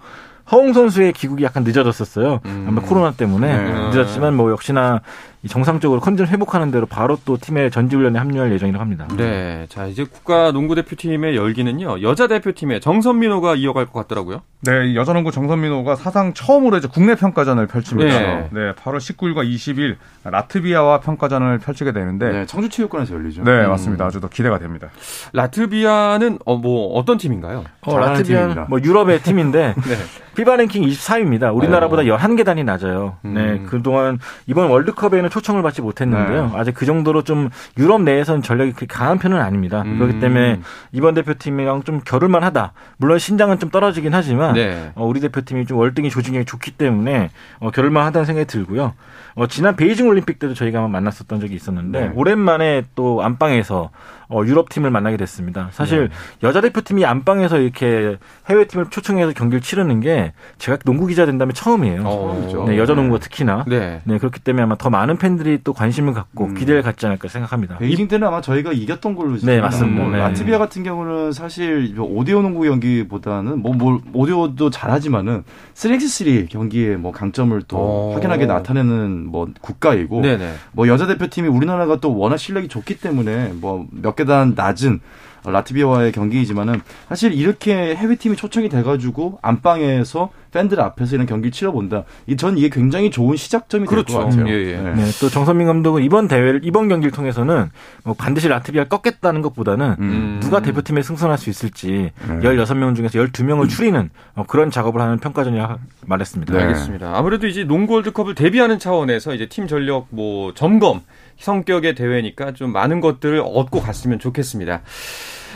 허웅 0.51 0.73
선수의 0.73 1.13
귀국이 1.13 1.43
약간 1.43 1.63
늦어졌었어요. 1.63 2.41
음. 2.45 2.65
아마 2.67 2.81
코로나 2.81 3.11
때문에 3.11 3.47
네. 3.55 3.89
늦었지만 3.91 4.35
뭐 4.35 4.51
역시나 4.51 5.01
정상적으로 5.47 5.99
컨디션 5.99 6.27
회복하는 6.27 6.71
대로 6.71 6.85
바로 6.85 7.17
또 7.25 7.37
팀의 7.37 7.69
전지훈련에 7.71 8.17
합류할 8.17 8.51
예정이라고 8.53 8.81
합니다. 8.81 9.07
네. 9.17 9.65
자, 9.69 9.87
이제 9.87 10.05
국가 10.05 10.51
농구 10.51 10.73
대표팀의 10.75 11.35
열기는요. 11.35 12.01
여자 12.01 12.27
대표팀의 12.27 12.79
정선민호가 12.79 13.55
이어갈 13.55 13.85
것 13.85 13.93
같더라고요. 13.93 14.41
네, 14.65 14.95
여자 14.95 15.11
농구 15.11 15.31
정선민호가 15.31 15.95
사상 15.95 16.33
처음으로 16.33 16.77
이제 16.77 16.87
국내 16.87 17.15
평가전을 17.15 17.67
펼칩니다. 17.67 18.19
네. 18.19 18.49
네 18.51 18.71
8월 18.73 18.97
19일과 18.97 19.45
20일 19.45 19.97
라트비아와 20.23 21.01
평가전을 21.01 21.59
펼치게 21.59 21.91
되는데 21.91 22.31
네, 22.31 22.45
청주 22.45 22.69
체육관에서 22.69 23.13
열리죠. 23.13 23.43
네, 23.43 23.51
음. 23.65 23.69
맞습니다. 23.69 24.05
아주 24.05 24.21
더 24.21 24.29
기대가 24.29 24.59
됩니다. 24.59 24.89
라트비아는 25.33 26.39
어, 26.45 26.55
뭐 26.55 26.93
어떤 26.93 27.17
팀인가요? 27.17 27.65
어, 27.81 27.97
라트비아는 27.97 28.67
뭐 28.69 28.79
유럽의 28.81 29.21
팀인데 29.21 29.75
네. 29.83 29.95
피바 30.35 30.55
랭킹 30.55 30.83
24위입니다. 30.83 31.53
우리나라보다 31.55 32.03
11계단이 32.03 32.63
낮아요. 32.63 33.17
음. 33.25 33.33
네, 33.33 33.61
그동안 33.69 34.17
이번 34.47 34.69
월드컵에는 34.69 35.29
초청을 35.33 35.63
받지 35.63 35.81
못했는데요. 35.81 36.47
네. 36.47 36.51
아직 36.53 36.75
그 36.75 36.85
정도로 36.85 37.23
좀 37.23 37.49
유럽 37.79 38.03
내에서는 38.03 38.43
전력이 38.43 38.73
그렇게 38.73 38.85
강한 38.85 39.17
편은 39.17 39.41
아닙니다. 39.41 39.81
음. 39.81 39.97
그렇기 39.97 40.19
때문에 40.19 40.59
이번 40.91 41.15
대표팀이랑 41.15 41.83
좀 41.83 42.01
겨룰만 42.05 42.43
하다. 42.43 42.73
물론 42.97 43.17
신장은 43.17 43.57
좀 43.57 43.71
떨어지긴 43.71 44.13
하지만 44.13 44.53
네. 44.53 44.91
어, 44.93 45.05
우리 45.05 45.19
대표팀이 45.19 45.65
좀 45.65 45.79
월등히 45.79 46.11
조직력이 46.11 46.45
좋기 46.45 46.71
때문에 46.71 47.31
어, 47.59 47.71
겨룰만 47.71 48.05
하다는 48.05 48.25
생각이 48.25 48.45
들고요. 48.45 48.93
어, 49.35 49.47
지난 49.47 49.75
베이징 49.75 50.07
올림픽 50.07 50.39
때도 50.39 50.53
저희가 50.53 50.87
만났었던 50.87 51.39
적이 51.39 51.55
있었는데 51.55 51.99
네. 51.99 52.11
오랜만에 52.15 52.83
또 52.95 53.23
안방에서 53.23 53.89
어, 54.29 54.43
유럽 54.45 54.69
팀을 54.69 54.89
만나게 54.89 55.17
됐습니다. 55.17 55.69
사실 55.71 56.09
네. 56.09 56.47
여자 56.47 56.61
대표팀이 56.61 57.05
안방에서 57.05 57.59
이렇게 57.59 58.17
해외 58.49 58.65
팀을 58.65 58.89
초청해서 58.89 59.33
경기를 59.33 59.61
치르는 59.61 59.99
게 59.99 60.33
제가 60.57 60.77
농구 60.85 61.05
기자 61.07 61.25
된다면 61.25 61.53
처음이에요. 61.53 62.01
어, 62.03 62.65
네, 62.67 62.77
여자 62.77 62.93
농구가 62.93 63.19
특히나. 63.19 63.65
네. 63.67 64.01
네. 64.05 64.17
그렇기 64.17 64.39
때문에 64.39 64.63
아마 64.63 64.75
더 64.75 64.89
많은 64.89 65.17
팬들이 65.17 65.59
또 65.63 65.73
관심을 65.73 66.13
갖고 66.13 66.45
음. 66.45 66.55
기대를 66.55 66.81
갖지 66.81 67.05
않을까 67.05 67.27
생각합니다. 67.27 67.77
베이징 67.77 68.07
때는 68.07 68.27
아마 68.27 68.41
저희가 68.41 68.71
이겼던 68.71 69.15
걸로 69.15 69.37
네 69.37 69.61
맞습니다. 69.61 70.03
뭐, 70.03 70.15
라트비아 70.15 70.57
같은 70.57 70.83
경우는 70.83 71.31
사실 71.31 71.93
오디오 71.99 72.41
농구 72.41 72.63
경기보다는 72.63 73.59
뭐, 73.59 73.73
뭐 73.73 74.01
오디오도 74.13 74.69
잘하지만은 74.69 75.43
3x3 75.75 76.49
경기에 76.49 76.95
뭐 76.95 77.11
강점을 77.11 77.61
또 77.67 77.77
오. 77.77 77.79
어. 77.83 78.15
확연하게 78.15 78.45
나타내는 78.47 79.22
뭐 79.25 79.47
국가이고 79.61 80.21
네네. 80.21 80.53
뭐 80.71 80.87
여자 80.87 81.07
대표팀이 81.07 81.47
우리나라가 81.47 81.97
또 81.97 82.15
워낙 82.17 82.37
실력이 82.37 82.67
좋기 82.67 82.99
때문에 82.99 83.53
뭐 83.53 83.85
몇 83.91 84.15
계단 84.15 84.53
낮은 84.55 84.99
라트비아와의 85.45 86.11
경기이지만은 86.11 86.81
사실 87.09 87.33
이렇게 87.33 87.95
해외 87.95 88.15
팀이 88.15 88.35
초청이 88.35 88.69
돼가지고 88.69 89.39
안방에서 89.41 90.29
팬들 90.53 90.79
앞에서 90.79 91.15
이런 91.15 91.25
경기를 91.25 91.51
치러본다. 91.51 92.03
전 92.37 92.57
이게 92.57 92.69
굉장히 92.69 93.09
좋은 93.09 93.35
시작점이 93.35 93.87
될것 93.87 94.05
그렇죠. 94.05 94.23
같아요. 94.23 94.47
예, 94.47 94.73
예. 94.73 94.77
네. 94.77 94.93
네. 94.93 95.05
또 95.19 95.29
정선민 95.29 95.67
감독은 95.67 96.03
이번 96.03 96.27
대회를 96.27 96.61
이번 96.63 96.87
경기를 96.87 97.11
통해서는 97.11 97.71
뭐 98.03 98.13
반드시 98.13 98.47
라트비아를 98.47 98.87
꺾겠다는 98.87 99.41
것보다는 99.41 99.95
음. 99.99 100.39
누가 100.41 100.61
대표팀에 100.61 101.01
승선할 101.01 101.37
수 101.37 101.49
있을지 101.49 102.11
네. 102.27 102.39
16명 102.39 102.95
중에서 102.95 103.19
12명을 103.19 103.67
추리는 103.67 104.09
어, 104.35 104.43
그런 104.47 104.69
작업을 104.69 105.01
하는 105.01 105.17
평가전이라 105.17 105.77
말했습니다. 106.05 106.53
네. 106.53 106.63
알겠습니다. 106.63 107.17
아무래도 107.17 107.47
이제 107.47 107.63
농구 107.63 107.95
월드컵을 107.95 108.35
대비하는 108.35 108.77
차원에서 108.77 109.33
이제 109.33 109.47
팀 109.47 109.67
전력 109.67 110.07
뭐 110.11 110.53
점검 110.53 111.01
성격의 111.37 111.95
대회니까 111.95 112.53
좀 112.53 112.71
많은 112.71 113.01
것들을 113.01 113.41
얻고 113.45 113.81
갔으면 113.81 114.19
좋겠습니다. 114.19 114.81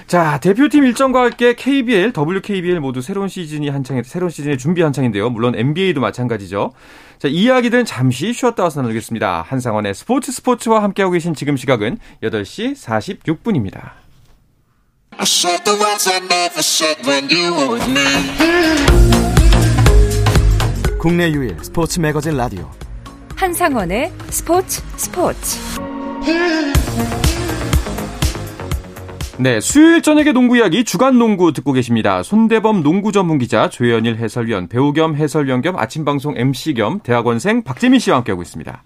자, 0.07 0.39
대표팀 0.39 0.86
일정과 0.86 1.24
함께 1.24 1.53
KBL, 1.53 2.13
WKBL 2.17 2.79
모두 2.79 3.01
새로운 3.01 3.27
시즌이 3.27 3.67
한창, 3.67 4.01
새로운 4.03 4.29
시즌의 4.29 4.57
준비 4.57 4.81
한창인데요. 4.81 5.29
물론 5.29 5.53
NBA도 5.53 6.00
마찬가지죠. 6.00 6.72
자, 7.19 7.27
이야기들은 7.27 7.84
잠시 7.84 8.31
쉬었다 8.31 8.63
와서 8.63 8.81
나누겠습니다. 8.81 9.41
한상원의 9.41 9.93
스포츠 9.93 10.31
스포츠와 10.31 10.81
함께하고 10.81 11.12
계신 11.12 11.34
지금 11.34 11.57
시각은 11.57 11.98
8시 12.24 12.75
46분입니다. 12.75 13.91
국내 21.00 21.31
유일 21.31 21.57
스포츠 21.62 22.00
매거진 22.00 22.38
라디오 22.38 22.69
한상원의 23.38 24.12
스포츠 24.29 24.82
스포츠 24.98 25.60
네, 29.38 29.62
수요일 29.62 30.01
저녁의 30.01 30.34
농구 30.34 30.58
이야기 30.58 30.84
주간 30.84 31.20
농구 31.20 31.53
듣고 31.53 31.72
계십니다. 31.72 32.24
손대범 32.24 32.82
농구 32.82 33.12
전문 33.12 33.38
기자, 33.38 33.70
조현일 33.70 34.17
해설위원, 34.17 34.67
배우 34.67 34.91
겸 34.91 35.15
해설위원 35.15 35.62
겸 35.62 35.77
아침 35.77 36.03
방송 36.03 36.36
MC 36.36 36.74
겸 36.74 37.00
대학원생 37.03 37.64
박재민 37.64 38.00
씨와 38.00 38.18
함께하고 38.18 38.42
있습니다. 38.42 38.83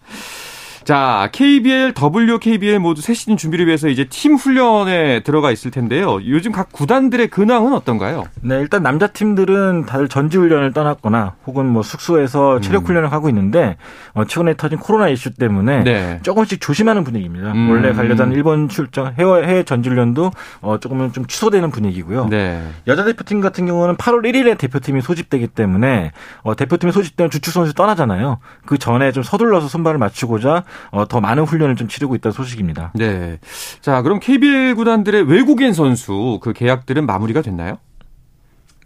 자, 0.83 1.29
KBL, 1.31 1.93
WKBL 1.93 2.79
모두 2.79 3.01
새 3.01 3.13
시즌 3.13 3.37
준비를 3.37 3.67
위해서 3.67 3.87
이제 3.87 4.05
팀 4.05 4.33
훈련에 4.33 5.21
들어가 5.21 5.51
있을 5.51 5.69
텐데요. 5.69 6.19
요즘 6.25 6.51
각 6.51 6.71
구단들의 6.71 7.27
근황은 7.27 7.73
어떤가요? 7.73 8.25
네, 8.41 8.55
일단 8.55 8.81
남자 8.81 9.07
팀들은 9.07 9.85
다들 9.85 10.07
전지 10.07 10.37
훈련을 10.37 10.73
떠났거나 10.73 11.35
혹은 11.45 11.67
뭐 11.67 11.83
숙소에서 11.83 12.57
음. 12.57 12.61
체력 12.61 12.87
훈련을 12.87 13.11
하고 13.11 13.29
있는데 13.29 13.77
어, 14.13 14.25
최근에 14.25 14.55
터진 14.55 14.79
코로나 14.79 15.07
이슈 15.09 15.33
때문에 15.33 15.83
네. 15.83 16.19
조금씩 16.23 16.59
조심하는 16.59 17.03
분위기입니다. 17.03 17.51
음. 17.51 17.69
원래 17.69 17.93
가려던 17.93 18.31
일본 18.31 18.67
출장 18.67 19.13
해외, 19.19 19.47
해외 19.47 19.63
전지 19.63 19.89
훈련도 19.89 20.31
어, 20.61 20.79
조금은 20.79 21.13
좀 21.13 21.27
취소되는 21.27 21.69
분위기고요. 21.69 22.27
네. 22.29 22.61
여자 22.87 23.03
대표팀 23.03 23.41
같은 23.41 23.67
경우는 23.67 23.97
8월 23.97 24.25
1일에 24.25 24.57
대표팀이 24.57 25.01
소집되기 25.01 25.47
때문에 25.47 26.11
어, 26.41 26.55
대표팀이 26.55 26.91
소집되면 26.91 27.29
주축 27.29 27.53
선수 27.53 27.73
떠나잖아요. 27.73 28.39
그 28.65 28.79
전에 28.79 29.11
좀 29.11 29.21
서둘러서 29.21 29.67
손발을 29.67 29.99
맞추고자 29.99 30.51
어, 30.51 30.63
더 31.09 31.21
많은 31.21 31.43
훈련을 31.43 31.75
좀 31.75 31.87
치르고 31.87 32.15
있다는 32.15 32.33
소식입니다. 32.33 32.91
네. 32.95 33.39
자, 33.81 34.01
그럼 34.01 34.19
KBL 34.19 34.75
구단들의 34.75 35.23
외국인 35.23 35.73
선수 35.73 36.39
그 36.41 36.53
계약들은 36.53 37.05
마무리가 37.05 37.41
됐나요? 37.41 37.77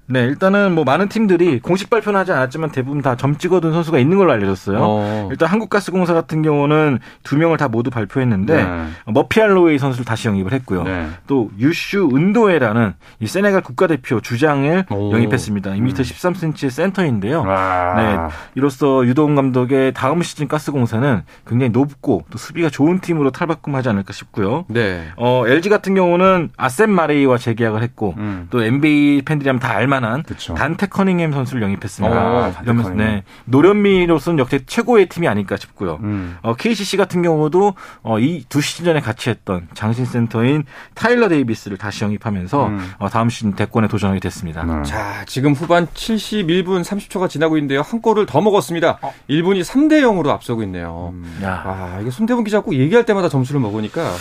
네, 0.08 0.22
일단은 0.26 0.74
뭐 0.74 0.84
많은 0.84 1.10
팀들이 1.10 1.60
공식 1.60 1.90
발표는 1.90 2.20
하지 2.20 2.32
않았지만 2.32 2.72
대부분 2.72 3.02
다 3.02 3.16
점 3.16 3.38
찍어둔 3.38 3.72
선수가 3.74 3.98
있는 3.98 4.18
걸로 4.18 4.32
알려졌어요. 4.34 4.78
어. 4.82 5.28
일단 5.32 5.48
한국가스공사 5.50 6.14
같은 6.14 6.42
경우는 6.42 7.00
두 7.24 7.38
명을 7.38 7.58
다 7.58 7.68
모두 7.70 7.90
발표했는데 7.90 8.64
네. 8.64 8.86
머피알로웨이 9.08 9.78
선수를 9.80 10.06
다시 10.06 10.28
영입을 10.28 10.52
했고요. 10.54 10.84
네. 10.84 11.08
또 11.28 11.50
유슈 11.58 12.10
은도에라는 12.14 12.94
이 13.22 13.28
세네갈 13.28 13.62
국가대표 13.62 14.20
주장을 14.22 14.86
오. 14.92 15.12
영입했습니다. 15.14 15.72
2m 15.72 15.80
음. 15.80 15.88
13cm의 15.88 16.70
센터인데요. 16.70 17.42
와. 17.42 17.94
네, 17.96 18.36
이로써 18.56 19.06
유도훈 19.06 19.36
감독의 19.36 19.94
다음 19.94 20.22
시즌 20.22 20.48
가스공사는 20.48 21.22
굉장히 21.48 21.70
높고 21.72 22.26
또 22.30 22.38
수비가 22.38 22.70
좋은 22.70 23.00
팀으로 23.00 23.32
탈바꿈하지 23.32 23.90
않을까 23.90 24.12
싶고요. 24.14 24.66
네. 24.68 25.08
어, 25.16 25.44
LG 25.48 25.70
같은 25.70 25.96
경우는 25.96 26.50
아셈 26.58 26.92
마레이와 26.92 27.38
재계약을 27.38 27.82
했고 27.82 28.14
음. 28.18 28.48
또 28.50 28.62
NBA 28.64 29.22
팬들이 29.24 29.48
하면 29.50 29.60
다 29.60 29.72
알만 29.72 29.95
만한 29.96 30.24
그쵸. 30.24 30.54
단테 30.54 30.88
커닝햄 30.88 31.32
선수를 31.32 31.62
영입했습니다. 31.64 32.16
어, 32.16 32.54
이러면서 32.64 32.90
네, 32.92 33.24
노련미로서는 33.46 34.40
역대 34.40 34.60
최고의 34.66 35.08
팀이 35.08 35.28
아닐까 35.28 35.56
싶고요. 35.58 36.00
음. 36.04 36.38
어, 36.42 36.54
KCC 36.56 36.98
같은 36.98 37.22
경우도 37.22 37.76
어, 38.04 38.20
이두 38.20 38.62
시즌 38.62 38.86
전에 38.86 39.00
같이 39.00 39.30
했던 39.30 39.68
장신 39.74 40.06
센터인 40.06 40.66
타일러 40.94 41.30
데이비스를 41.30 41.78
다시 41.78 42.04
영입하면서 42.04 42.68
음. 42.68 42.92
어, 42.98 43.10
다음 43.10 43.30
시즌 43.30 43.54
대권에 43.54 43.88
도전하게 43.88 44.20
됐습니다. 44.20 44.64
음. 44.64 44.84
자, 44.84 45.24
지금 45.26 45.54
후반 45.54 45.88
71분 45.88 46.84
30초가 46.84 47.30
지나고 47.30 47.58
있는데요. 47.58 47.82
한 47.82 48.02
골을 48.02 48.26
더 48.26 48.42
먹었습니다. 48.42 49.00
어. 49.02 49.14
일본이 49.28 49.62
3대 49.62 50.02
0으로 50.02 50.30
앞서고 50.30 50.64
있네요. 50.64 51.12
음. 51.14 51.40
야. 51.44 51.62
아, 51.66 52.00
이게 52.02 52.12
손대본 52.12 52.44
기자 52.44 52.60
꼭 52.60 52.74
얘기할 52.76 53.06
때마다 53.06 53.30
점수를 53.30 53.62
먹으니까 53.62 54.12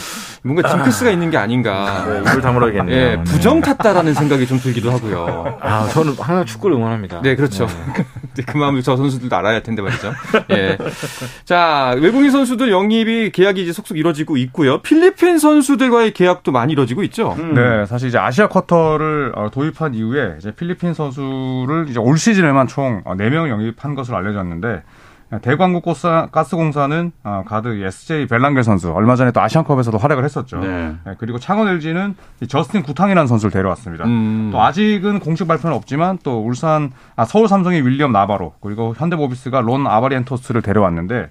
뭔가 0.42 0.68
징크스가 0.68 1.10
아. 1.10 1.12
있는 1.12 1.30
게 1.30 1.36
아닌가. 1.36 2.04
네, 2.06 2.20
이걸 2.20 2.40
다물어야겠네요. 2.40 2.96
예, 2.96 3.22
부정 3.24 3.60
탔다라는 3.60 4.14
생각이 4.14 4.46
좀 4.46 4.58
들기도 4.58 4.90
하고요. 4.92 5.58
아, 5.64 5.88
저는 5.88 6.14
항상 6.18 6.44
축구를 6.44 6.76
응원합니다. 6.76 7.22
네, 7.22 7.34
그렇죠. 7.34 7.66
네. 7.66 8.44
그 8.46 8.56
마음을 8.56 8.82
저 8.82 8.96
선수들도 8.96 9.34
알아야 9.34 9.54
할 9.54 9.62
텐데 9.62 9.80
말이죠. 9.80 10.12
예. 10.50 10.76
자, 11.44 11.94
외국인 11.98 12.30
선수들 12.30 12.70
영입이 12.70 13.30
계약이 13.30 13.62
이제 13.62 13.72
속속 13.72 13.96
이루어지고 13.96 14.36
있고요. 14.36 14.82
필리핀 14.82 15.38
선수들과의 15.38 16.12
계약도 16.12 16.52
많이 16.52 16.72
이루어지고 16.72 17.02
있죠. 17.04 17.34
음. 17.38 17.54
네, 17.54 17.86
사실 17.86 18.08
이제 18.08 18.18
아시아 18.18 18.48
쿼터를 18.48 19.32
어, 19.36 19.50
도입한 19.50 19.94
이후에 19.94 20.34
이제 20.38 20.50
필리핀 20.50 20.94
선수를 20.94 21.86
이제 21.88 21.98
올 21.98 22.18
시즌에만 22.18 22.66
총 22.66 23.02
4명 23.04 23.48
영입한 23.48 23.94
것으로 23.94 24.16
알려졌는데 24.16 24.82
대광국 25.42 25.84
가스공사는 26.30 27.12
어, 27.24 27.42
가드 27.46 27.82
SJ 27.84 28.26
벨랑겔 28.26 28.62
선수 28.62 28.92
얼마 28.92 29.16
전에 29.16 29.30
또 29.32 29.40
아시안컵에서도 29.40 29.96
활약을 29.98 30.24
했었죠. 30.24 30.58
네. 30.58 30.94
네, 31.04 31.14
그리고 31.18 31.38
창원 31.38 31.68
LG는 31.68 32.14
저스틴 32.48 32.82
구탕이라는 32.82 33.26
선수를 33.26 33.50
데려왔습니다. 33.50 34.04
음. 34.04 34.50
또 34.52 34.62
아직은 34.62 35.18
공식 35.20 35.48
발표는 35.48 35.74
없지만 35.76 36.18
또 36.22 36.44
울산 36.44 36.92
아, 37.16 37.24
서울 37.24 37.48
삼성의 37.48 37.84
윌리엄 37.86 38.12
나바로 38.12 38.54
그리고 38.60 38.94
현대모비스가 38.96 39.60
론 39.60 39.86
아바리엔토스를 39.86 40.62
데려왔는데 40.62 41.30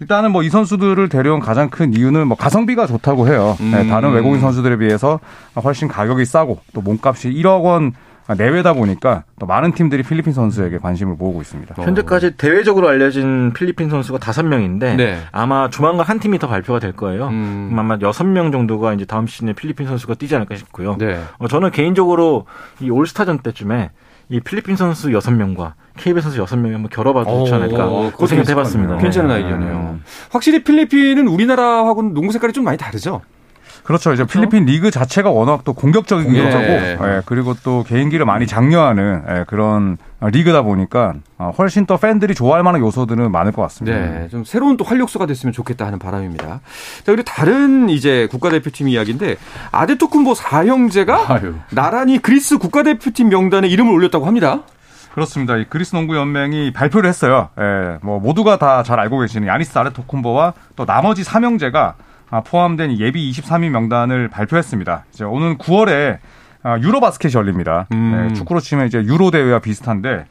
일단은 0.00 0.32
뭐 0.32 0.42
이 0.42 0.48
선수들을 0.48 1.08
데려온 1.08 1.38
가장 1.40 1.70
큰 1.70 1.94
이유는 1.94 2.26
뭐 2.26 2.36
가성비가 2.36 2.86
좋다고 2.86 3.28
해요. 3.28 3.56
네, 3.60 3.64
음. 3.66 3.70
네, 3.70 3.88
다른 3.88 4.12
외국인 4.12 4.40
선수들에 4.40 4.76
비해서 4.76 5.20
훨씬 5.62 5.88
가격이 5.88 6.24
싸고 6.24 6.58
또 6.74 6.80
몸값이 6.80 7.30
1억 7.30 7.62
원 7.62 7.92
내외다 8.36 8.72
보니까 8.72 9.24
또 9.38 9.46
많은 9.46 9.72
팀들이 9.72 10.02
필리핀 10.02 10.32
선수에게 10.32 10.78
관심을 10.78 11.16
모으고 11.18 11.40
있습니다. 11.40 11.74
현재까지 11.82 12.36
대외적으로 12.36 12.88
알려진 12.88 13.52
필리핀 13.52 13.90
선수가 13.90 14.18
다섯 14.18 14.44
명인데 14.44 14.96
네. 14.96 15.18
아마 15.32 15.68
조만간 15.70 16.06
한 16.06 16.20
팀이 16.20 16.38
더 16.38 16.46
발표가 16.46 16.78
될 16.78 16.92
거예요. 16.92 17.28
음. 17.28 17.74
아마 17.76 17.98
여섯 18.00 18.24
명 18.24 18.52
정도가 18.52 18.94
이제 18.94 19.04
다음 19.04 19.26
시즌에 19.26 19.52
필리핀 19.52 19.86
선수가 19.86 20.14
뛰지 20.14 20.34
않을까 20.36 20.54
싶고요. 20.56 20.96
네. 20.98 21.20
어, 21.38 21.48
저는 21.48 21.70
개인적으로 21.70 22.46
이 22.80 22.90
올스타전 22.90 23.40
때쯤에 23.40 23.90
이 24.28 24.40
필리핀 24.40 24.76
선수 24.76 25.10
6명과 25.10 25.72
KBS 25.98 26.30
선수 26.30 26.42
6명이 26.44 26.72
한번 26.72 26.88
결어봐도 26.88 27.40
좋지 27.40 27.52
않을까 27.54 28.12
고생을 28.16 28.48
해봤습니다. 28.48 28.96
괜찮은 28.96 29.30
아이디어네요. 29.30 29.72
음. 29.72 30.02
확실히 30.30 30.64
필리핀은 30.64 31.28
우리나라하고는 31.28 32.14
농구 32.14 32.32
색깔이 32.32 32.52
좀 32.52 32.64
많이 32.64 32.78
다르죠? 32.78 33.20
그렇죠. 33.82 34.12
이제 34.12 34.22
그렇죠? 34.24 34.32
필리핀 34.48 34.64
리그 34.64 34.90
자체가 34.90 35.30
워낙 35.30 35.62
또 35.64 35.72
공격적인 35.72 36.34
예. 36.36 36.50
거고, 36.50 37.08
예, 37.08 37.22
그리고 37.26 37.54
또 37.64 37.82
개인기를 37.82 38.24
많이 38.24 38.46
장려하는 38.46 39.22
예, 39.28 39.44
그런 39.48 39.98
리그다 40.20 40.62
보니까 40.62 41.14
어, 41.38 41.52
훨씬 41.58 41.84
더 41.86 41.96
팬들이 41.96 42.34
좋아할 42.34 42.62
만한 42.62 42.80
요소들은 42.80 43.32
많을 43.32 43.50
것 43.50 43.62
같습니다. 43.62 43.98
네, 43.98 44.28
좀 44.28 44.44
새로운 44.44 44.76
또 44.76 44.84
활력소가 44.84 45.26
됐으면 45.26 45.52
좋겠다 45.52 45.84
하는 45.84 45.98
바람입니다. 45.98 46.46
자, 46.46 46.60
그리고 47.06 47.22
다른 47.24 47.88
이제 47.88 48.28
국가대표팀 48.30 48.88
이야기인데 48.88 49.36
아데토쿤보 49.72 50.34
사형제가 50.36 51.24
아유. 51.34 51.54
나란히 51.72 52.18
그리스 52.18 52.58
국가대표팀 52.58 53.30
명단에 53.30 53.66
이름을 53.66 53.92
올렸다고 53.92 54.26
합니다. 54.26 54.60
그렇습니다. 55.12 55.56
이 55.56 55.66
그리스 55.68 55.94
농구 55.94 56.16
연맹이 56.16 56.72
발표를 56.72 57.08
했어요. 57.08 57.48
예, 57.60 57.98
뭐 58.02 58.20
모두가 58.20 58.58
다 58.58 58.82
잘 58.84 58.98
알고 59.00 59.18
계시는 59.20 59.48
야니스 59.48 59.76
아데토쿤보와 59.78 60.52
또 60.76 60.86
나머지 60.86 61.22
3형제가 61.22 61.74
아, 61.76 61.94
포함된 62.40 62.98
예비 62.98 63.30
23위 63.30 63.68
명단을 63.68 64.28
발표했습니다. 64.28 65.04
이제 65.12 65.24
오는 65.24 65.58
9월에 65.58 66.18
아, 66.64 66.78
유로 66.78 67.00
바스켓이 67.00 67.34
열립니다. 67.34 67.86
음. 67.92 68.28
네, 68.28 68.34
축구로 68.34 68.60
치면 68.60 68.86
이제 68.86 68.98
유로 69.04 69.30
대회와 69.30 69.58
비슷한데 69.58 70.24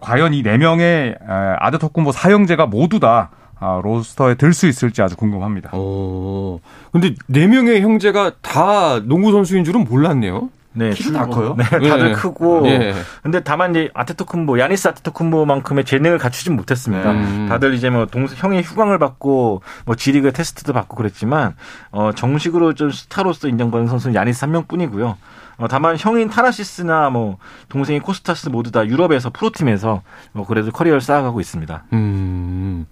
과연 0.00 0.32
이 0.34 0.42
네 0.42 0.56
명의 0.58 1.14
아드토쿤보 1.60 2.10
사형제가 2.12 2.66
모두 2.66 2.98
다 3.00 3.30
아, 3.60 3.80
로스터에 3.82 4.34
들 4.34 4.52
수 4.52 4.66
있을지 4.66 5.00
아주 5.02 5.16
궁금합니다. 5.16 5.76
오, 5.76 6.60
근데 6.90 7.14
네 7.28 7.46
명의 7.46 7.80
형제가 7.82 8.32
다 8.42 9.00
농구 9.04 9.30
선수인 9.30 9.64
줄은 9.64 9.84
몰랐네요. 9.84 10.48
네, 10.74 10.90
키도 10.90 11.12
다 11.12 11.26
커요. 11.26 11.54
네, 11.56 11.64
다들 11.64 12.08
네. 12.10 12.12
크고. 12.12 12.62
네. 12.62 12.92
근데 13.22 13.40
다만 13.40 13.70
이제 13.70 13.90
아데토쿤보, 13.94 14.58
야니스 14.58 14.88
아데토쿤보만큼의 14.88 15.86
재능을 15.86 16.18
갖추진 16.18 16.56
못했습니다. 16.56 17.12
음. 17.12 17.46
다들 17.48 17.74
이제 17.74 17.90
뭐 17.90 18.06
동생 18.06 18.36
형의 18.38 18.62
후광을 18.62 18.98
받고 18.98 19.62
뭐 19.86 19.94
G리그 19.94 20.32
테스트도 20.32 20.72
받고 20.72 20.96
그랬지만 20.96 21.54
어 21.90 22.10
정식으로 22.14 22.74
좀 22.74 22.90
스타로서 22.90 23.48
인정받는 23.48 23.88
선수는 23.88 24.14
야니스 24.14 24.44
한 24.44 24.52
명뿐이고요. 24.52 25.16
어, 25.56 25.68
다만 25.68 25.96
형인 25.96 26.28
타나시스나 26.28 27.10
뭐 27.10 27.38
동생인 27.68 28.02
코스타스 28.02 28.48
모두 28.48 28.72
다 28.72 28.86
유럽에서 28.86 29.30
프로팀에서 29.30 30.02
뭐 30.32 30.46
그래도 30.46 30.70
커리어를 30.72 31.00
쌓아가고 31.00 31.40
있습니다. 31.40 31.84
음. 31.92 32.86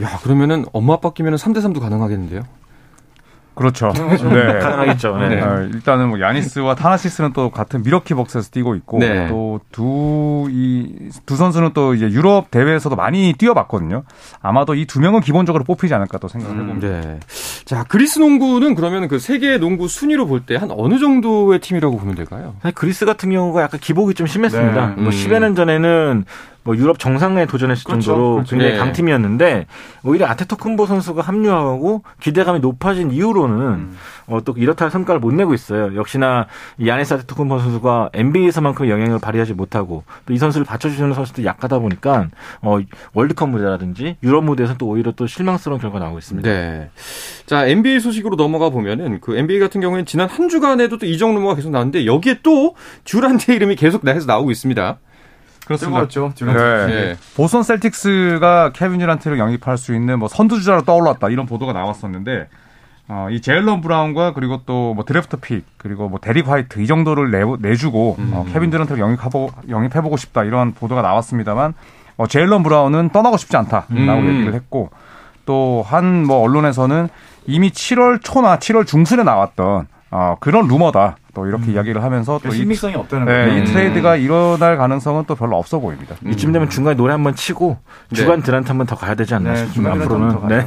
야, 0.00 0.18
그러면은 0.22 0.64
엄마 0.72 0.94
아빠 0.94 1.10
끼면은 1.12 1.36
3대 1.36 1.58
3도 1.58 1.80
가능하겠는데요? 1.80 2.42
그렇죠. 3.58 3.92
네. 3.92 4.58
가능하겠죠. 4.60 5.16
네. 5.18 5.28
네. 5.28 5.40
어, 5.42 5.62
일단은 5.72 6.08
뭐 6.08 6.20
야니스와 6.20 6.74
타나시스는 6.76 7.32
또 7.32 7.50
같은 7.50 7.82
미러키 7.82 8.14
벅스에서 8.14 8.50
뛰고 8.50 8.74
있고 8.76 8.98
네. 9.00 9.28
또두 9.28 10.48
이 10.50 11.10
두 11.26 11.36
선수는 11.36 11.72
또 11.74 11.94
이제 11.94 12.06
유럽 12.10 12.50
대회에서도 12.50 12.94
많이 12.96 13.34
뛰어봤거든요. 13.36 14.04
아마도 14.40 14.74
이 14.74 14.86
두 14.86 15.00
명은 15.00 15.20
기본적으로 15.20 15.64
뽑히지 15.64 15.92
않을까 15.94 16.18
또 16.18 16.28
생각을 16.28 16.56
해봅니다. 16.62 16.86
음, 16.88 17.00
네. 17.02 17.20
자 17.64 17.84
그리스 17.88 18.18
농구는 18.18 18.74
그러면 18.74 19.08
그 19.08 19.18
세계 19.18 19.58
농구 19.58 19.88
순위로 19.88 20.26
볼 20.26 20.38
때 20.46 20.56
한 20.56 20.70
어느 20.70 20.98
정도의 20.98 21.58
팀이라고 21.58 21.98
보면 21.98 22.14
될까요? 22.14 22.54
그리스 22.74 23.04
같은 23.04 23.30
경우가 23.30 23.60
약간 23.62 23.80
기복이 23.80 24.14
좀 24.14 24.26
심했습니다. 24.26 24.86
네. 24.96 25.02
뭐 25.02 25.10
10여 25.10 25.40
년 25.40 25.54
전에는 25.54 26.24
뭐 26.68 26.76
유럽 26.76 26.98
정상에 26.98 27.46
도전했을 27.46 27.82
그렇죠. 27.84 28.02
정도로 28.02 28.32
그렇죠. 28.34 28.50
굉장히 28.50 28.72
네. 28.74 28.78
강팀이었는데 28.78 29.66
오히려 30.02 30.26
아테토쿤보 30.26 30.84
선수가 30.84 31.22
합류하고 31.22 32.02
기대감이 32.20 32.60
높아진 32.60 33.10
이후로는 33.10 33.66
음. 33.66 33.96
어, 34.26 34.42
또 34.44 34.52
이렇다 34.54 34.84
할 34.84 34.90
성과를 34.90 35.18
못 35.18 35.32
내고 35.32 35.54
있어요. 35.54 35.96
역시나 35.96 36.46
이 36.76 36.86
야네스 36.86 37.14
아테토쿤보 37.14 37.58
선수가 37.58 38.10
NBA에서만큼 38.12 38.90
영향을 38.90 39.18
발휘하지 39.18 39.54
못하고 39.54 40.04
또 40.26 40.34
이 40.34 40.36
선수를 40.36 40.66
받쳐주는 40.66 41.14
선수도 41.14 41.42
약하다 41.44 41.78
보니까 41.78 42.28
어, 42.60 42.78
월드컵 43.14 43.48
무대라든지 43.48 44.18
유럽 44.22 44.44
무대에서 44.44 44.76
또 44.76 44.88
오히려 44.88 45.10
또 45.12 45.26
실망스러운 45.26 45.80
결과가 45.80 46.04
나오고 46.04 46.18
있습니다. 46.18 46.48
네. 46.48 46.90
자 47.46 47.66
NBA 47.66 47.98
소식으로 47.98 48.36
넘어가 48.36 48.68
보면은 48.68 49.20
그 49.20 49.36
NBA 49.36 49.58
같은 49.58 49.80
경우에는 49.80 50.04
지난 50.04 50.28
한 50.28 50.50
주간에도 50.50 50.98
또 50.98 51.06
이정 51.06 51.34
루머가 51.34 51.54
계속 51.54 51.70
나왔는데 51.70 52.04
여기에 52.04 52.40
또 52.42 52.76
듀란트 53.04 53.52
이름이 53.52 53.76
계속 53.76 54.04
나해서 54.04 54.26
나오고 54.26 54.50
있습니다. 54.50 54.98
그렇습니다. 55.68 56.06
뜨거웠죠. 56.08 56.32
네. 56.86 56.86
네. 56.86 57.16
보스턴 57.36 57.62
셀틱스가 57.62 58.72
케빈 58.72 58.98
듀란트를 58.98 59.38
영입할 59.38 59.78
수 59.78 59.94
있는 59.94 60.18
뭐 60.18 60.28
선두주자로 60.28 60.82
떠올랐다 60.82 61.28
이런 61.28 61.46
보도가 61.46 61.72
나왔었는데 61.72 62.48
어, 63.10 63.28
이 63.30 63.40
제일런 63.40 63.80
브라운과 63.80 64.32
그리고 64.34 64.62
또 64.66 64.92
뭐 64.94 65.04
드래프트 65.04 65.36
pick 65.38 65.64
그리고 65.78 66.08
뭐 66.08 66.18
데릭 66.18 66.48
화이트 66.48 66.80
이 66.80 66.86
정도를 66.86 67.30
내, 67.30 67.42
내주고 67.60 68.16
음. 68.18 68.30
어, 68.34 68.44
케빈 68.52 68.70
듀란트를 68.70 69.00
영입하고 69.00 69.50
영입해보고 69.68 70.16
싶다 70.16 70.44
이런 70.44 70.72
보도가 70.74 71.02
나왔습니다만 71.02 71.74
어, 72.16 72.26
제일런 72.26 72.62
브라운은 72.62 73.10
떠나고 73.10 73.36
싶지 73.36 73.56
않다라고 73.56 73.92
음. 73.92 74.28
얘기를 74.28 74.54
했고 74.54 74.90
또 75.46 75.82
한 75.88 76.24
뭐 76.26 76.40
언론에서는 76.42 77.08
이미 77.46 77.70
7월 77.70 78.20
초나 78.22 78.58
7월 78.58 78.86
중순에 78.86 79.22
나왔던 79.22 79.86
어, 80.10 80.36
그런 80.40 80.66
루머다. 80.68 81.16
또 81.38 81.46
이렇게 81.46 81.66
음. 81.68 81.74
이야기를 81.74 82.02
하면서 82.02 82.40
또 82.42 82.50
신빙성이 82.50 82.94
없다는 82.96 83.26
네, 83.26 83.32
거예요. 83.32 83.62
이 83.62 83.64
트레이드가 83.66 84.16
일어날 84.16 84.76
가능성은 84.76 85.24
또 85.26 85.36
별로 85.36 85.56
없어 85.56 85.78
보입니다. 85.78 86.16
음. 86.24 86.32
이쯤 86.32 86.52
되면 86.52 86.68
중간에 86.68 86.96
노래 86.96 87.12
한 87.12 87.22
번 87.22 87.34
치고 87.36 87.76
네. 88.10 88.16
주간 88.16 88.42
드란트 88.42 88.66
한 88.68 88.78
번 88.78 88.86
더 88.86 88.96
가야 88.96 89.14
되지 89.14 89.34
않나 89.34 89.52
네, 89.52 89.56
싶습니다. 89.66 89.92
앞으로는. 89.94 90.48
네. 90.48 90.66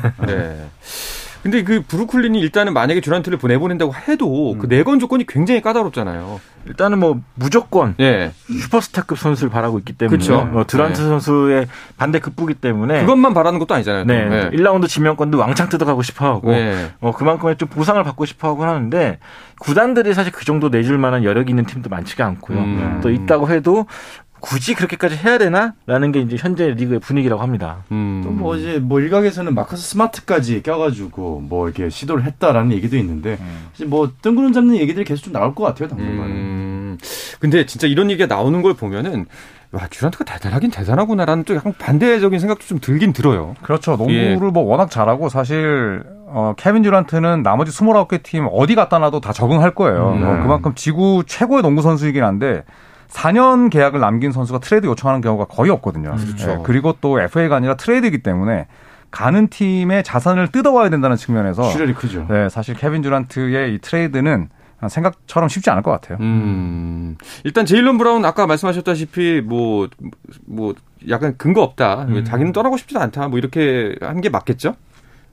네. 1.43 1.51
근데 1.51 1.63
그 1.63 1.81
브루클린이 1.81 2.39
일단은 2.39 2.73
만약에 2.73 3.01
듀란트를 3.01 3.37
보내보낸다고 3.37 3.93
해도 4.07 4.53
음. 4.53 4.59
그 4.59 4.67
내건 4.67 4.99
조건이 4.99 5.25
굉장히 5.25 5.61
까다롭잖아요. 5.61 6.39
일단은 6.65 6.99
뭐 6.99 7.19
무조건 7.33 7.95
네. 7.97 8.31
슈퍼스타급 8.47 9.17
선수를 9.17 9.49
바라고 9.49 9.79
있기 9.79 9.93
때문에 9.93 10.17
그렇죠. 10.17 10.45
뭐 10.45 10.63
드란트 10.63 11.01
네. 11.01 11.07
선수의 11.07 11.67
반대 11.97 12.19
급부기 12.19 12.53
때문에 12.53 13.01
그것만 13.01 13.33
바라는 13.33 13.57
것도 13.59 13.73
아니잖아요. 13.73 14.05
네. 14.05 14.25
네. 14.25 14.49
1라운드 14.51 14.87
지명권도 14.87 15.39
왕창 15.39 15.69
뜯어가고 15.69 16.03
싶어하고 16.03 16.51
네. 16.51 16.91
어, 16.99 17.11
그만큼의 17.11 17.57
좀 17.57 17.67
보상을 17.67 18.01
받고 18.03 18.25
싶어하고 18.25 18.63
하는데 18.63 19.17
구단들이 19.59 20.13
사실 20.13 20.31
그 20.31 20.45
정도 20.45 20.69
내줄 20.69 20.97
만한 20.97 21.23
여력 21.23 21.49
있는 21.49 21.65
팀도 21.65 21.89
많지가 21.89 22.25
않고요. 22.25 22.57
음. 22.59 22.99
또 23.01 23.09
있다고 23.09 23.49
해도 23.49 23.87
굳이 24.41 24.73
그렇게까지 24.73 25.15
해야 25.15 25.37
되나?라는 25.37 26.11
게 26.11 26.19
이제 26.19 26.35
현재 26.37 26.71
리그의 26.71 26.99
분위기라고 26.99 27.41
합니다. 27.41 27.83
음. 27.91 28.21
또뭐 28.23 28.57
이제 28.57 28.79
뭐 28.79 28.99
일각에서는 28.99 29.53
마커스 29.53 29.89
스마트까지 29.89 30.63
껴가지고 30.63 31.41
뭐 31.47 31.67
이렇게 31.67 31.89
시도를 31.89 32.25
했다라는 32.25 32.71
얘기도 32.73 32.97
있는데 32.97 33.37
음. 33.39 33.67
이제 33.73 33.85
뭐 33.85 34.11
뜬구름 34.21 34.51
잡는 34.51 34.75
얘기들이 34.77 35.05
계속 35.05 35.23
좀 35.25 35.33
나올 35.33 35.55
것 35.55 35.63
같아요 35.63 35.87
당분간은. 35.87 36.31
음. 36.31 36.97
근데 37.39 37.65
진짜 37.65 37.87
이런 37.87 38.09
얘기가 38.11 38.33
나오는 38.33 38.61
걸 38.61 38.73
보면은 38.73 39.25
와 39.71 39.87
듀란트가 39.89 40.25
대단하긴 40.25 40.71
대단하구나라는 40.71 41.45
또 41.45 41.55
약간 41.55 41.73
반대적인 41.77 42.39
생각도 42.39 42.65
좀 42.65 42.79
들긴 42.79 43.13
들어요. 43.13 43.55
그렇죠. 43.61 43.91
농구를 43.91 44.47
예. 44.47 44.51
뭐 44.51 44.63
워낙 44.63 44.91
잘하고 44.91 45.29
사실 45.29 46.03
어, 46.27 46.53
케빈 46.57 46.81
듀란트는 46.81 47.43
나머지 47.43 47.71
29개 47.71 48.23
팀 48.23 48.47
어디 48.51 48.75
갖다 48.75 48.99
놔도 48.99 49.21
다 49.21 49.33
적응할 49.33 49.75
거예요. 49.75 50.13
음. 50.13 50.25
뭐 50.25 50.41
그만큼 50.41 50.73
지구 50.75 51.23
최고의 51.25 51.61
농구 51.61 51.81
선수이긴 51.81 52.23
한데 52.23 52.63
4년 53.11 53.69
계약을 53.69 53.99
남긴 53.99 54.31
선수가 54.31 54.59
트레이드 54.59 54.87
요청하는 54.87 55.21
경우가 55.21 55.45
거의 55.45 55.69
없거든요. 55.71 56.15
그렇죠. 56.15 56.47
네, 56.47 56.59
그리고 56.63 56.95
또 57.01 57.19
FA가 57.19 57.57
아니라 57.57 57.75
트레이드이기 57.75 58.23
때문에 58.23 58.67
가는 59.11 59.47
팀의 59.49 60.03
자산을 60.03 60.47
뜯어와야 60.49 60.89
된다는 60.89 61.17
측면에서 61.17 61.69
출혈이 61.71 61.93
크죠. 61.93 62.25
네, 62.29 62.47
사실 62.49 62.75
케빈 62.75 63.01
듀란트의 63.01 63.75
이 63.75 63.79
트레이드는 63.79 64.49
생각처럼 64.87 65.47
쉽지 65.49 65.69
않을 65.69 65.83
것 65.83 65.91
같아요. 65.91 66.17
음. 66.21 67.15
일단 67.43 67.65
제일런 67.65 67.97
브라운 67.99 68.25
아까 68.25 68.47
말씀하셨다시피 68.47 69.41
뭐뭐 69.45 69.89
뭐 70.47 70.73
약간 71.09 71.35
근거 71.37 71.61
없다. 71.61 72.03
음. 72.09 72.23
자기는 72.23 72.51
떠나고 72.53 72.77
싶지도 72.77 72.99
않다. 73.01 73.27
뭐 73.27 73.37
이렇게 73.37 73.95
한 74.01 74.21
게 74.21 74.29
맞겠죠? 74.29 74.75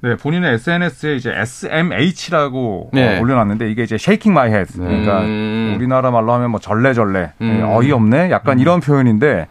네, 0.01 0.17
본인의 0.17 0.55
SNS에 0.55 1.17
이제 1.17 1.33
SMH라고 1.35 2.91
네. 2.93 3.19
어, 3.19 3.21
올려놨는데 3.21 3.71
이게 3.71 3.83
이제 3.83 3.97
shaking 3.97 4.31
my 4.31 4.49
head. 4.49 4.73
그러니까 4.79 5.23
음. 5.23 5.75
우리나라 5.77 6.11
말로 6.11 6.33
하면 6.35 6.51
뭐 6.51 6.61
절레절레, 6.61 7.33
음. 7.41 7.59
네, 7.59 7.63
어이없네, 7.63 8.31
약간 8.31 8.59
음. 8.59 8.61
이런 8.61 8.81
표현인데 8.81 9.49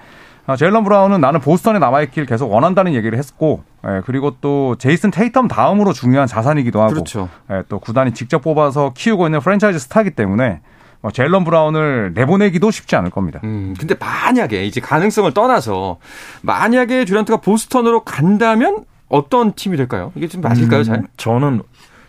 아, 0.47 0.55
제일런 0.55 0.85
브라운은 0.85 1.19
나는 1.19 1.41
보스턴에 1.41 1.77
남아있길 1.77 2.25
계속 2.25 2.49
원한다는 2.49 2.93
얘기를 2.93 3.17
했고, 3.17 3.63
예, 3.85 4.01
그리고 4.05 4.37
또 4.39 4.77
제이슨 4.79 5.11
테이텀 5.11 5.49
다음으로 5.49 5.91
중요한 5.91 6.25
자산이기도 6.25 6.81
하고, 6.81 6.93
그렇죠. 6.93 7.27
예, 7.51 7.63
또 7.67 7.79
구단이 7.79 8.13
직접 8.13 8.41
뽑아서 8.41 8.93
키우고 8.95 9.27
있는 9.27 9.41
프랜차이즈 9.41 9.77
스타기 9.77 10.11
때문에 10.11 10.61
뭐 11.01 11.11
제일런 11.11 11.43
브라운을 11.43 12.13
내보내기도 12.15 12.71
쉽지 12.71 12.95
않을 12.95 13.11
겁니다. 13.11 13.41
음, 13.43 13.75
근데 13.77 13.93
만약에 13.99 14.65
이제 14.65 14.79
가능성을 14.79 15.33
떠나서 15.33 15.97
만약에 16.41 17.03
듀란트가 17.03 17.41
보스턴으로 17.41 18.05
간다면 18.05 18.85
어떤 19.09 19.53
팀이 19.53 19.77
될까요? 19.77 20.11
이게 20.15 20.27
좀 20.27 20.41
맞을까요, 20.41 20.83
잘? 20.83 20.99
음, 20.99 21.07
저는 21.17 21.61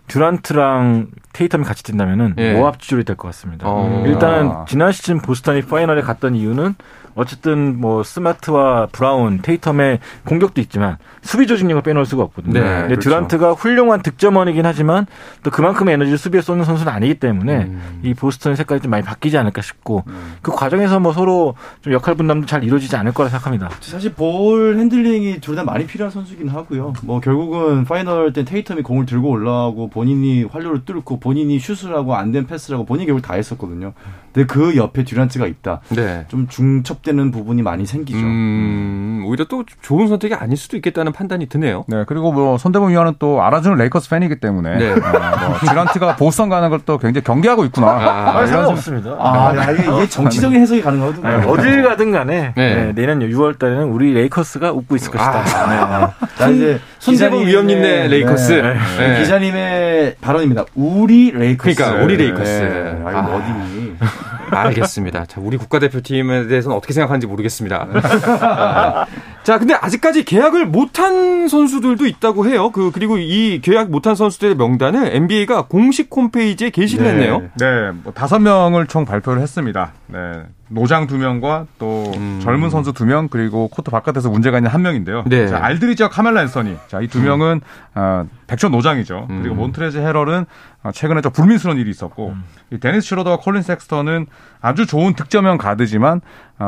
듀란트랑 0.08 1.08
테이텀이 1.32 1.64
같이 1.64 1.82
뛴다면은 1.84 2.34
예. 2.38 2.54
오합 2.54 2.80
지졸이 2.80 3.04
될 3.04 3.16
것 3.16 3.28
같습니다. 3.28 3.66
어. 3.68 4.02
일단은 4.06 4.52
지난 4.66 4.90
시즌 4.92 5.20
보스턴이 5.20 5.62
파이널에 5.62 6.02
갔던 6.02 6.34
이유는 6.34 6.74
어쨌든 7.14 7.80
뭐 7.80 8.04
스마트와 8.04 8.86
브라운, 8.92 9.42
테이텀의 9.42 9.98
공격도 10.24 10.60
있지만 10.60 10.98
수비 11.20 11.48
조직력을 11.48 11.82
빼놓을 11.82 12.06
수가 12.06 12.22
없거든요. 12.22 12.52
네, 12.52 12.60
근데 12.60 12.88
그렇죠. 12.90 13.10
듀란트가 13.10 13.52
훌륭한 13.54 14.02
득점원이긴 14.02 14.64
하지만 14.64 15.04
또 15.42 15.50
그만큼의 15.50 15.94
에너지를 15.94 16.16
수비에 16.16 16.40
쏟는 16.40 16.64
선수는 16.64 16.92
아니기 16.92 17.14
때문에 17.18 17.56
음. 17.64 18.00
이 18.04 18.14
보스턴 18.14 18.54
색깔이 18.54 18.80
좀 18.82 18.92
많이 18.92 19.02
바뀌지 19.02 19.36
않을까 19.36 19.62
싶고 19.62 20.04
음. 20.06 20.34
그 20.42 20.52
과정에서 20.52 21.00
뭐 21.00 21.12
서로 21.12 21.54
좀 21.80 21.92
역할 21.92 22.14
분담도 22.14 22.46
잘 22.46 22.62
이루어지지 22.62 22.94
않을 22.94 23.12
거라 23.12 23.28
생각합니다. 23.30 23.68
사실 23.80 24.12
볼 24.12 24.76
핸들링이 24.78 25.40
둘 25.40 25.56
다 25.56 25.64
많이 25.64 25.86
필요한 25.88 26.12
선수긴 26.12 26.48
하고요. 26.50 26.92
뭐 27.02 27.18
결국은 27.20 27.84
파이널 27.84 28.32
때 28.32 28.44
테이텀이 28.44 28.84
공을 28.84 29.06
들고 29.06 29.28
올라가고 29.28 29.90
본인이 29.98 30.44
활로를 30.44 30.84
뚫고 30.84 31.18
본인이 31.18 31.58
슛을 31.58 31.92
하고 31.92 32.14
안 32.14 32.30
되면 32.30 32.46
패스를 32.46 32.76
하고 32.76 32.86
본인이 32.86 33.06
결국 33.06 33.22
다 33.22 33.34
했었거든요. 33.34 33.94
근데 34.32 34.46
그 34.46 34.76
옆에 34.76 35.04
듀란트가 35.04 35.46
있다. 35.46 35.80
네. 35.90 36.24
좀 36.28 36.48
중첩되는 36.48 37.30
부분이 37.30 37.62
많이 37.62 37.86
생기죠. 37.86 38.18
음, 38.18 39.22
오히려 39.26 39.44
또 39.44 39.64
좋은 39.82 40.08
선택이 40.08 40.34
아닐 40.34 40.56
수도 40.56 40.76
있겠다는 40.76 41.12
판단이 41.12 41.46
드네요. 41.46 41.84
네. 41.88 42.04
그리고 42.06 42.32
뭐 42.32 42.58
손대범 42.58 42.90
위원은 42.90 43.14
또 43.18 43.42
알아주는 43.42 43.76
레이커스 43.76 44.10
팬이기 44.10 44.40
때문에 44.40 44.78
네. 44.78 44.90
어, 44.90 44.96
뭐 44.96 45.58
듀란트가 45.60 46.16
보스턴 46.16 46.48
가는 46.48 46.68
걸 46.70 46.78
또 46.88 46.96
굉장히 46.96 47.22
경계하고 47.22 47.66
있구나. 47.66 47.86
아, 47.86 48.38
아 48.38 48.46
상관없습니다. 48.46 49.10
아, 49.18 49.50
아, 49.50 49.70
이게, 49.72 49.82
이게 49.82 50.08
정치적인 50.08 50.58
해석이 50.60 50.80
가능하거든요. 50.80 51.28
네, 51.28 51.46
어딜 51.46 51.82
가든 51.82 52.12
간에 52.12 52.54
네. 52.56 52.74
네, 52.74 52.92
내년 52.94 53.18
6월 53.20 53.58
달에는 53.58 53.84
우리 53.84 54.14
레이커스가 54.14 54.72
웃고 54.72 54.96
있을 54.96 55.10
것이다. 55.10 55.38
아, 55.38 56.14
네. 56.20 56.26
자, 56.38 56.48
이제 56.48 56.80
손대범 56.98 57.46
위원님네 57.46 58.08
레이커스. 58.08 58.52
네. 58.52 58.74
네. 58.98 59.20
기자님의 59.20 60.16
발언입니다. 60.22 60.64
우리 60.74 61.30
레이커스. 61.30 61.76
그러니까 61.76 62.02
우리 62.04 62.16
레이커스. 62.16 62.50
네. 62.50 63.02
아, 63.04 63.18
아, 63.18 63.26
어디. 63.34 63.87
알겠습니다. 64.50 65.26
자, 65.26 65.40
우리 65.40 65.56
국가대표팀에 65.56 66.46
대해서는 66.46 66.76
어떻게 66.76 66.92
생각하는지 66.92 67.26
모르겠습니다. 67.26 67.88
자, 69.44 69.58
근데 69.58 69.74
아직까지 69.74 70.24
계약을 70.24 70.66
못한 70.66 71.48
선수들도 71.48 72.06
있다고 72.06 72.46
해요. 72.46 72.70
그, 72.70 72.90
그리고 72.92 73.18
이 73.18 73.60
계약 73.62 73.90
못한 73.90 74.14
선수들의 74.14 74.56
명단을 74.56 75.14
NBA가 75.14 75.66
공식 75.66 76.08
홈페이지에 76.14 76.70
게시를 76.70 77.04
네. 77.04 77.10
했네요. 77.12 77.50
네, 77.58 77.90
뭐 78.02 78.12
다섯 78.12 78.38
명을 78.38 78.86
총 78.86 79.04
발표를 79.04 79.42
했습니다. 79.42 79.92
네. 80.08 80.42
노장 80.68 81.06
두 81.06 81.16
명과 81.18 81.66
또 81.78 82.12
음. 82.16 82.40
젊은 82.42 82.70
선수 82.70 82.92
두 82.92 83.04
명 83.04 83.28
그리고 83.28 83.68
코트 83.68 83.90
바깥에서 83.90 84.28
문제가 84.30 84.58
있는 84.58 84.70
한 84.70 84.82
명인데요. 84.82 85.24
네. 85.26 85.46
자, 85.48 85.62
알드리지와 85.64 86.08
카멜로 86.10 86.42
앤서니. 86.42 86.76
자, 86.88 87.00
이 87.00 87.08
두 87.08 87.20
명은 87.22 87.56
음. 87.56 87.60
어, 87.94 88.26
백전 88.46 88.70
노장이죠. 88.72 89.26
음. 89.30 89.40
그리고 89.42 89.54
몬트레즈 89.54 89.98
해럴은 89.98 90.44
어, 90.82 90.90
최근에 90.92 91.20
좀 91.20 91.32
불민스러운 91.32 91.78
일이 91.78 91.90
있었고 91.90 92.28
음. 92.30 92.44
이 92.70 92.78
데니스 92.78 93.06
슈로더와 93.08 93.38
콜린 93.38 93.62
섹스턴은 93.62 94.26
아주 94.60 94.86
좋은 94.86 95.14
득점형 95.14 95.58
가드지만 95.58 96.18
어, 96.18 96.22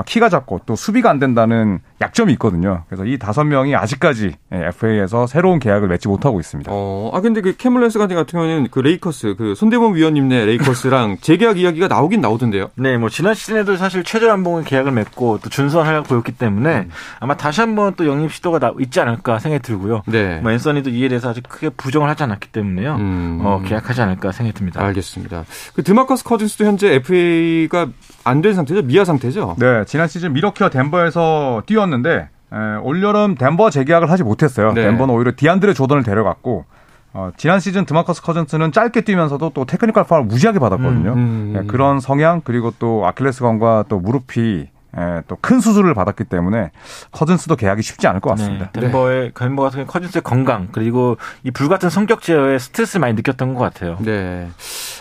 키가 0.06 0.28
작고 0.28 0.60
또 0.66 0.76
수비가 0.76 1.10
안 1.10 1.18
된다는 1.18 1.80
약점이 2.00 2.32
있거든요. 2.34 2.84
그래서 2.88 3.04
이 3.04 3.18
다섯 3.18 3.44
명이 3.44 3.74
아직까지 3.74 4.34
FA에서 4.52 5.26
새로운 5.26 5.58
계약을 5.58 5.88
맺지 5.88 6.08
못하고 6.08 6.40
있습니다. 6.40 6.70
어, 6.74 7.10
아 7.12 7.20
근데 7.20 7.40
그 7.40 7.56
카멜로 7.56 7.76
앤서니 7.76 7.98
같은 7.98 8.16
경우는 8.26 8.68
그 8.70 8.80
레이커스 8.80 9.34
그 9.36 9.54
손대범 9.54 9.94
위원님네 9.94 10.44
레이커스랑 10.46 11.18
재계약 11.22 11.58
이야기가 11.58 11.88
나오긴 11.88 12.20
나오던데요. 12.20 12.70
네, 12.76 12.96
뭐 12.98 13.08
지난 13.08 13.34
시즌에도 13.34 13.76
사실 13.76 14.04
최저 14.04 14.28
연봉의 14.28 14.64
계약을 14.64 14.92
맺고 14.92 15.40
또 15.42 15.48
준수한 15.50 15.86
활약 15.86 16.04
보였기 16.08 16.32
때문에 16.32 16.76
음. 16.80 16.90
아마 17.18 17.36
다시 17.36 17.60
한번 17.60 17.94
또 17.96 18.06
영입 18.06 18.32
시도가 18.32 18.58
나, 18.58 18.72
있지 18.80 19.00
않을까 19.00 19.38
생각이 19.38 19.62
들고요. 19.62 20.02
네. 20.06 20.40
뭐 20.40 20.52
앤서니도 20.52 20.90
이에 20.90 21.08
대해서 21.08 21.30
아직 21.30 21.42
크게 21.48 21.68
부정을 21.70 22.08
하지 22.08 22.22
않았기 22.24 22.48
때문에요. 22.48 22.96
음. 22.96 23.40
어, 23.42 23.62
계약하지 23.64 24.00
않을까 24.02 24.32
생각이 24.32 24.56
듭니다. 24.58 24.82
알겠습니다. 24.82 25.44
그 25.74 25.82
드마커스 25.82 26.24
커즌스도 26.24 26.64
현재 26.64 26.94
FA가 26.94 27.88
안 28.24 28.40
된 28.40 28.54
상태죠? 28.54 28.82
미아 28.82 29.04
상태죠? 29.04 29.56
네, 29.58 29.79
지난 29.84 30.08
시즌 30.08 30.32
밀워키와 30.32 30.70
덴버에서 30.70 31.62
뛰었는데 31.66 32.28
에, 32.52 32.56
올여름 32.82 33.36
덴버 33.36 33.70
재계약을 33.70 34.10
하지 34.10 34.22
못했어요. 34.22 34.72
네. 34.72 34.82
덴버는 34.82 35.14
오히려 35.14 35.32
디안드레 35.36 35.72
조던을 35.74 36.02
데려갔고 36.02 36.64
어, 37.12 37.30
지난 37.36 37.58
시즌 37.58 37.84
드마커스 37.86 38.22
커즌스는 38.22 38.72
짧게 38.72 39.00
뛰면서도 39.02 39.50
또 39.54 39.64
테크니컬 39.64 40.04
파울 40.04 40.24
무지하게 40.24 40.58
받았거든요. 40.58 41.12
음, 41.12 41.16
음. 41.16 41.52
네, 41.54 41.66
그런 41.66 41.98
성향 42.00 42.40
그리고 42.42 42.72
또 42.78 43.06
아킬레스건과 43.06 43.86
또 43.88 43.98
무릎이 43.98 44.68
예, 44.96 45.22
또 45.28 45.36
큰 45.40 45.60
수술을 45.60 45.94
받았기 45.94 46.24
때문에 46.24 46.70
커즌스도 47.12 47.56
계약이 47.56 47.82
쉽지 47.82 48.06
않을 48.08 48.20
것 48.20 48.30
같습니다. 48.30 48.70
네, 48.72 48.80
덴버의 48.80 49.32
덴버 49.34 49.62
같은 49.62 49.86
커즌스의 49.86 50.22
건강 50.22 50.68
그리고 50.72 51.16
이 51.44 51.50
불같은 51.50 51.88
성격 51.90 52.22
제어에 52.22 52.58
스트레스 52.58 52.98
많이 52.98 53.14
느꼈던 53.14 53.54
것 53.54 53.60
같아요. 53.60 53.96
네, 54.00 54.48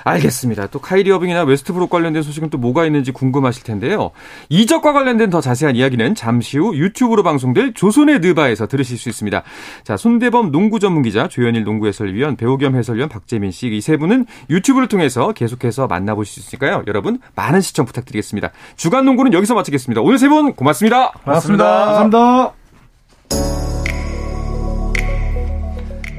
알겠습니다. 0.03 0.67
또 0.67 0.79
카이리 0.79 1.11
어빙이나 1.11 1.43
웨스트브룩 1.43 1.89
관련된 1.89 2.21
소식은 2.23 2.49
또 2.49 2.57
뭐가 2.57 2.85
있는지 2.85 3.11
궁금하실 3.11 3.63
텐데요. 3.63 4.11
이적과 4.49 4.93
관련된 4.93 5.29
더 5.29 5.41
자세한 5.41 5.75
이야기는 5.75 6.15
잠시 6.15 6.57
후 6.57 6.75
유튜브로 6.75 7.23
방송될 7.23 7.73
조선의 7.73 8.19
느바에서 8.19 8.67
들으실 8.67 8.97
수 8.97 9.09
있습니다. 9.09 9.43
자, 9.83 9.97
손대범 9.97 10.51
농구 10.51 10.79
전문 10.79 11.01
기자, 11.03 11.27
조현일 11.27 11.63
농구 11.63 11.87
해설위원, 11.87 12.35
배우 12.35 12.57
겸 12.57 12.75
해설위원 12.75 13.09
박재민 13.09 13.51
씨 13.51 13.67
이 13.69 13.81
세 13.81 13.97
분은 13.97 14.25
유튜브를 14.49 14.87
통해서 14.87 15.31
계속해서 15.31 15.87
만나보실 15.87 16.33
수 16.33 16.39
있으니까요. 16.55 16.83
여러분 16.87 17.19
많은 17.35 17.61
시청 17.61 17.85
부탁드리겠습니다. 17.85 18.51
주간 18.75 19.05
농구는 19.05 19.33
여기서 19.33 19.53
마치겠습니다. 19.53 19.78
마치겠습니다. 19.79 20.01
오늘 20.01 20.17
세 20.17 20.27
분 20.27 20.53
고맙습니다. 20.53 21.11
고맙습니다. 21.23 21.65
감사합니다. 21.85 22.51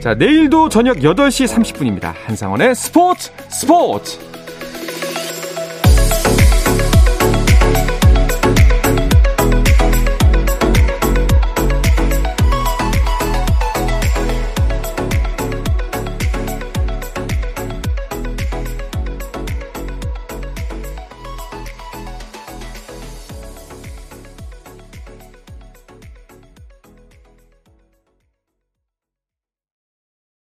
자, 0.01 0.15
내일도 0.15 0.69
저녁 0.71 0.97
8시 0.99 1.47
30분입니다. 1.47 2.13
한상원의 2.27 2.75
스포츠 2.75 3.31
스포츠! 3.49 4.30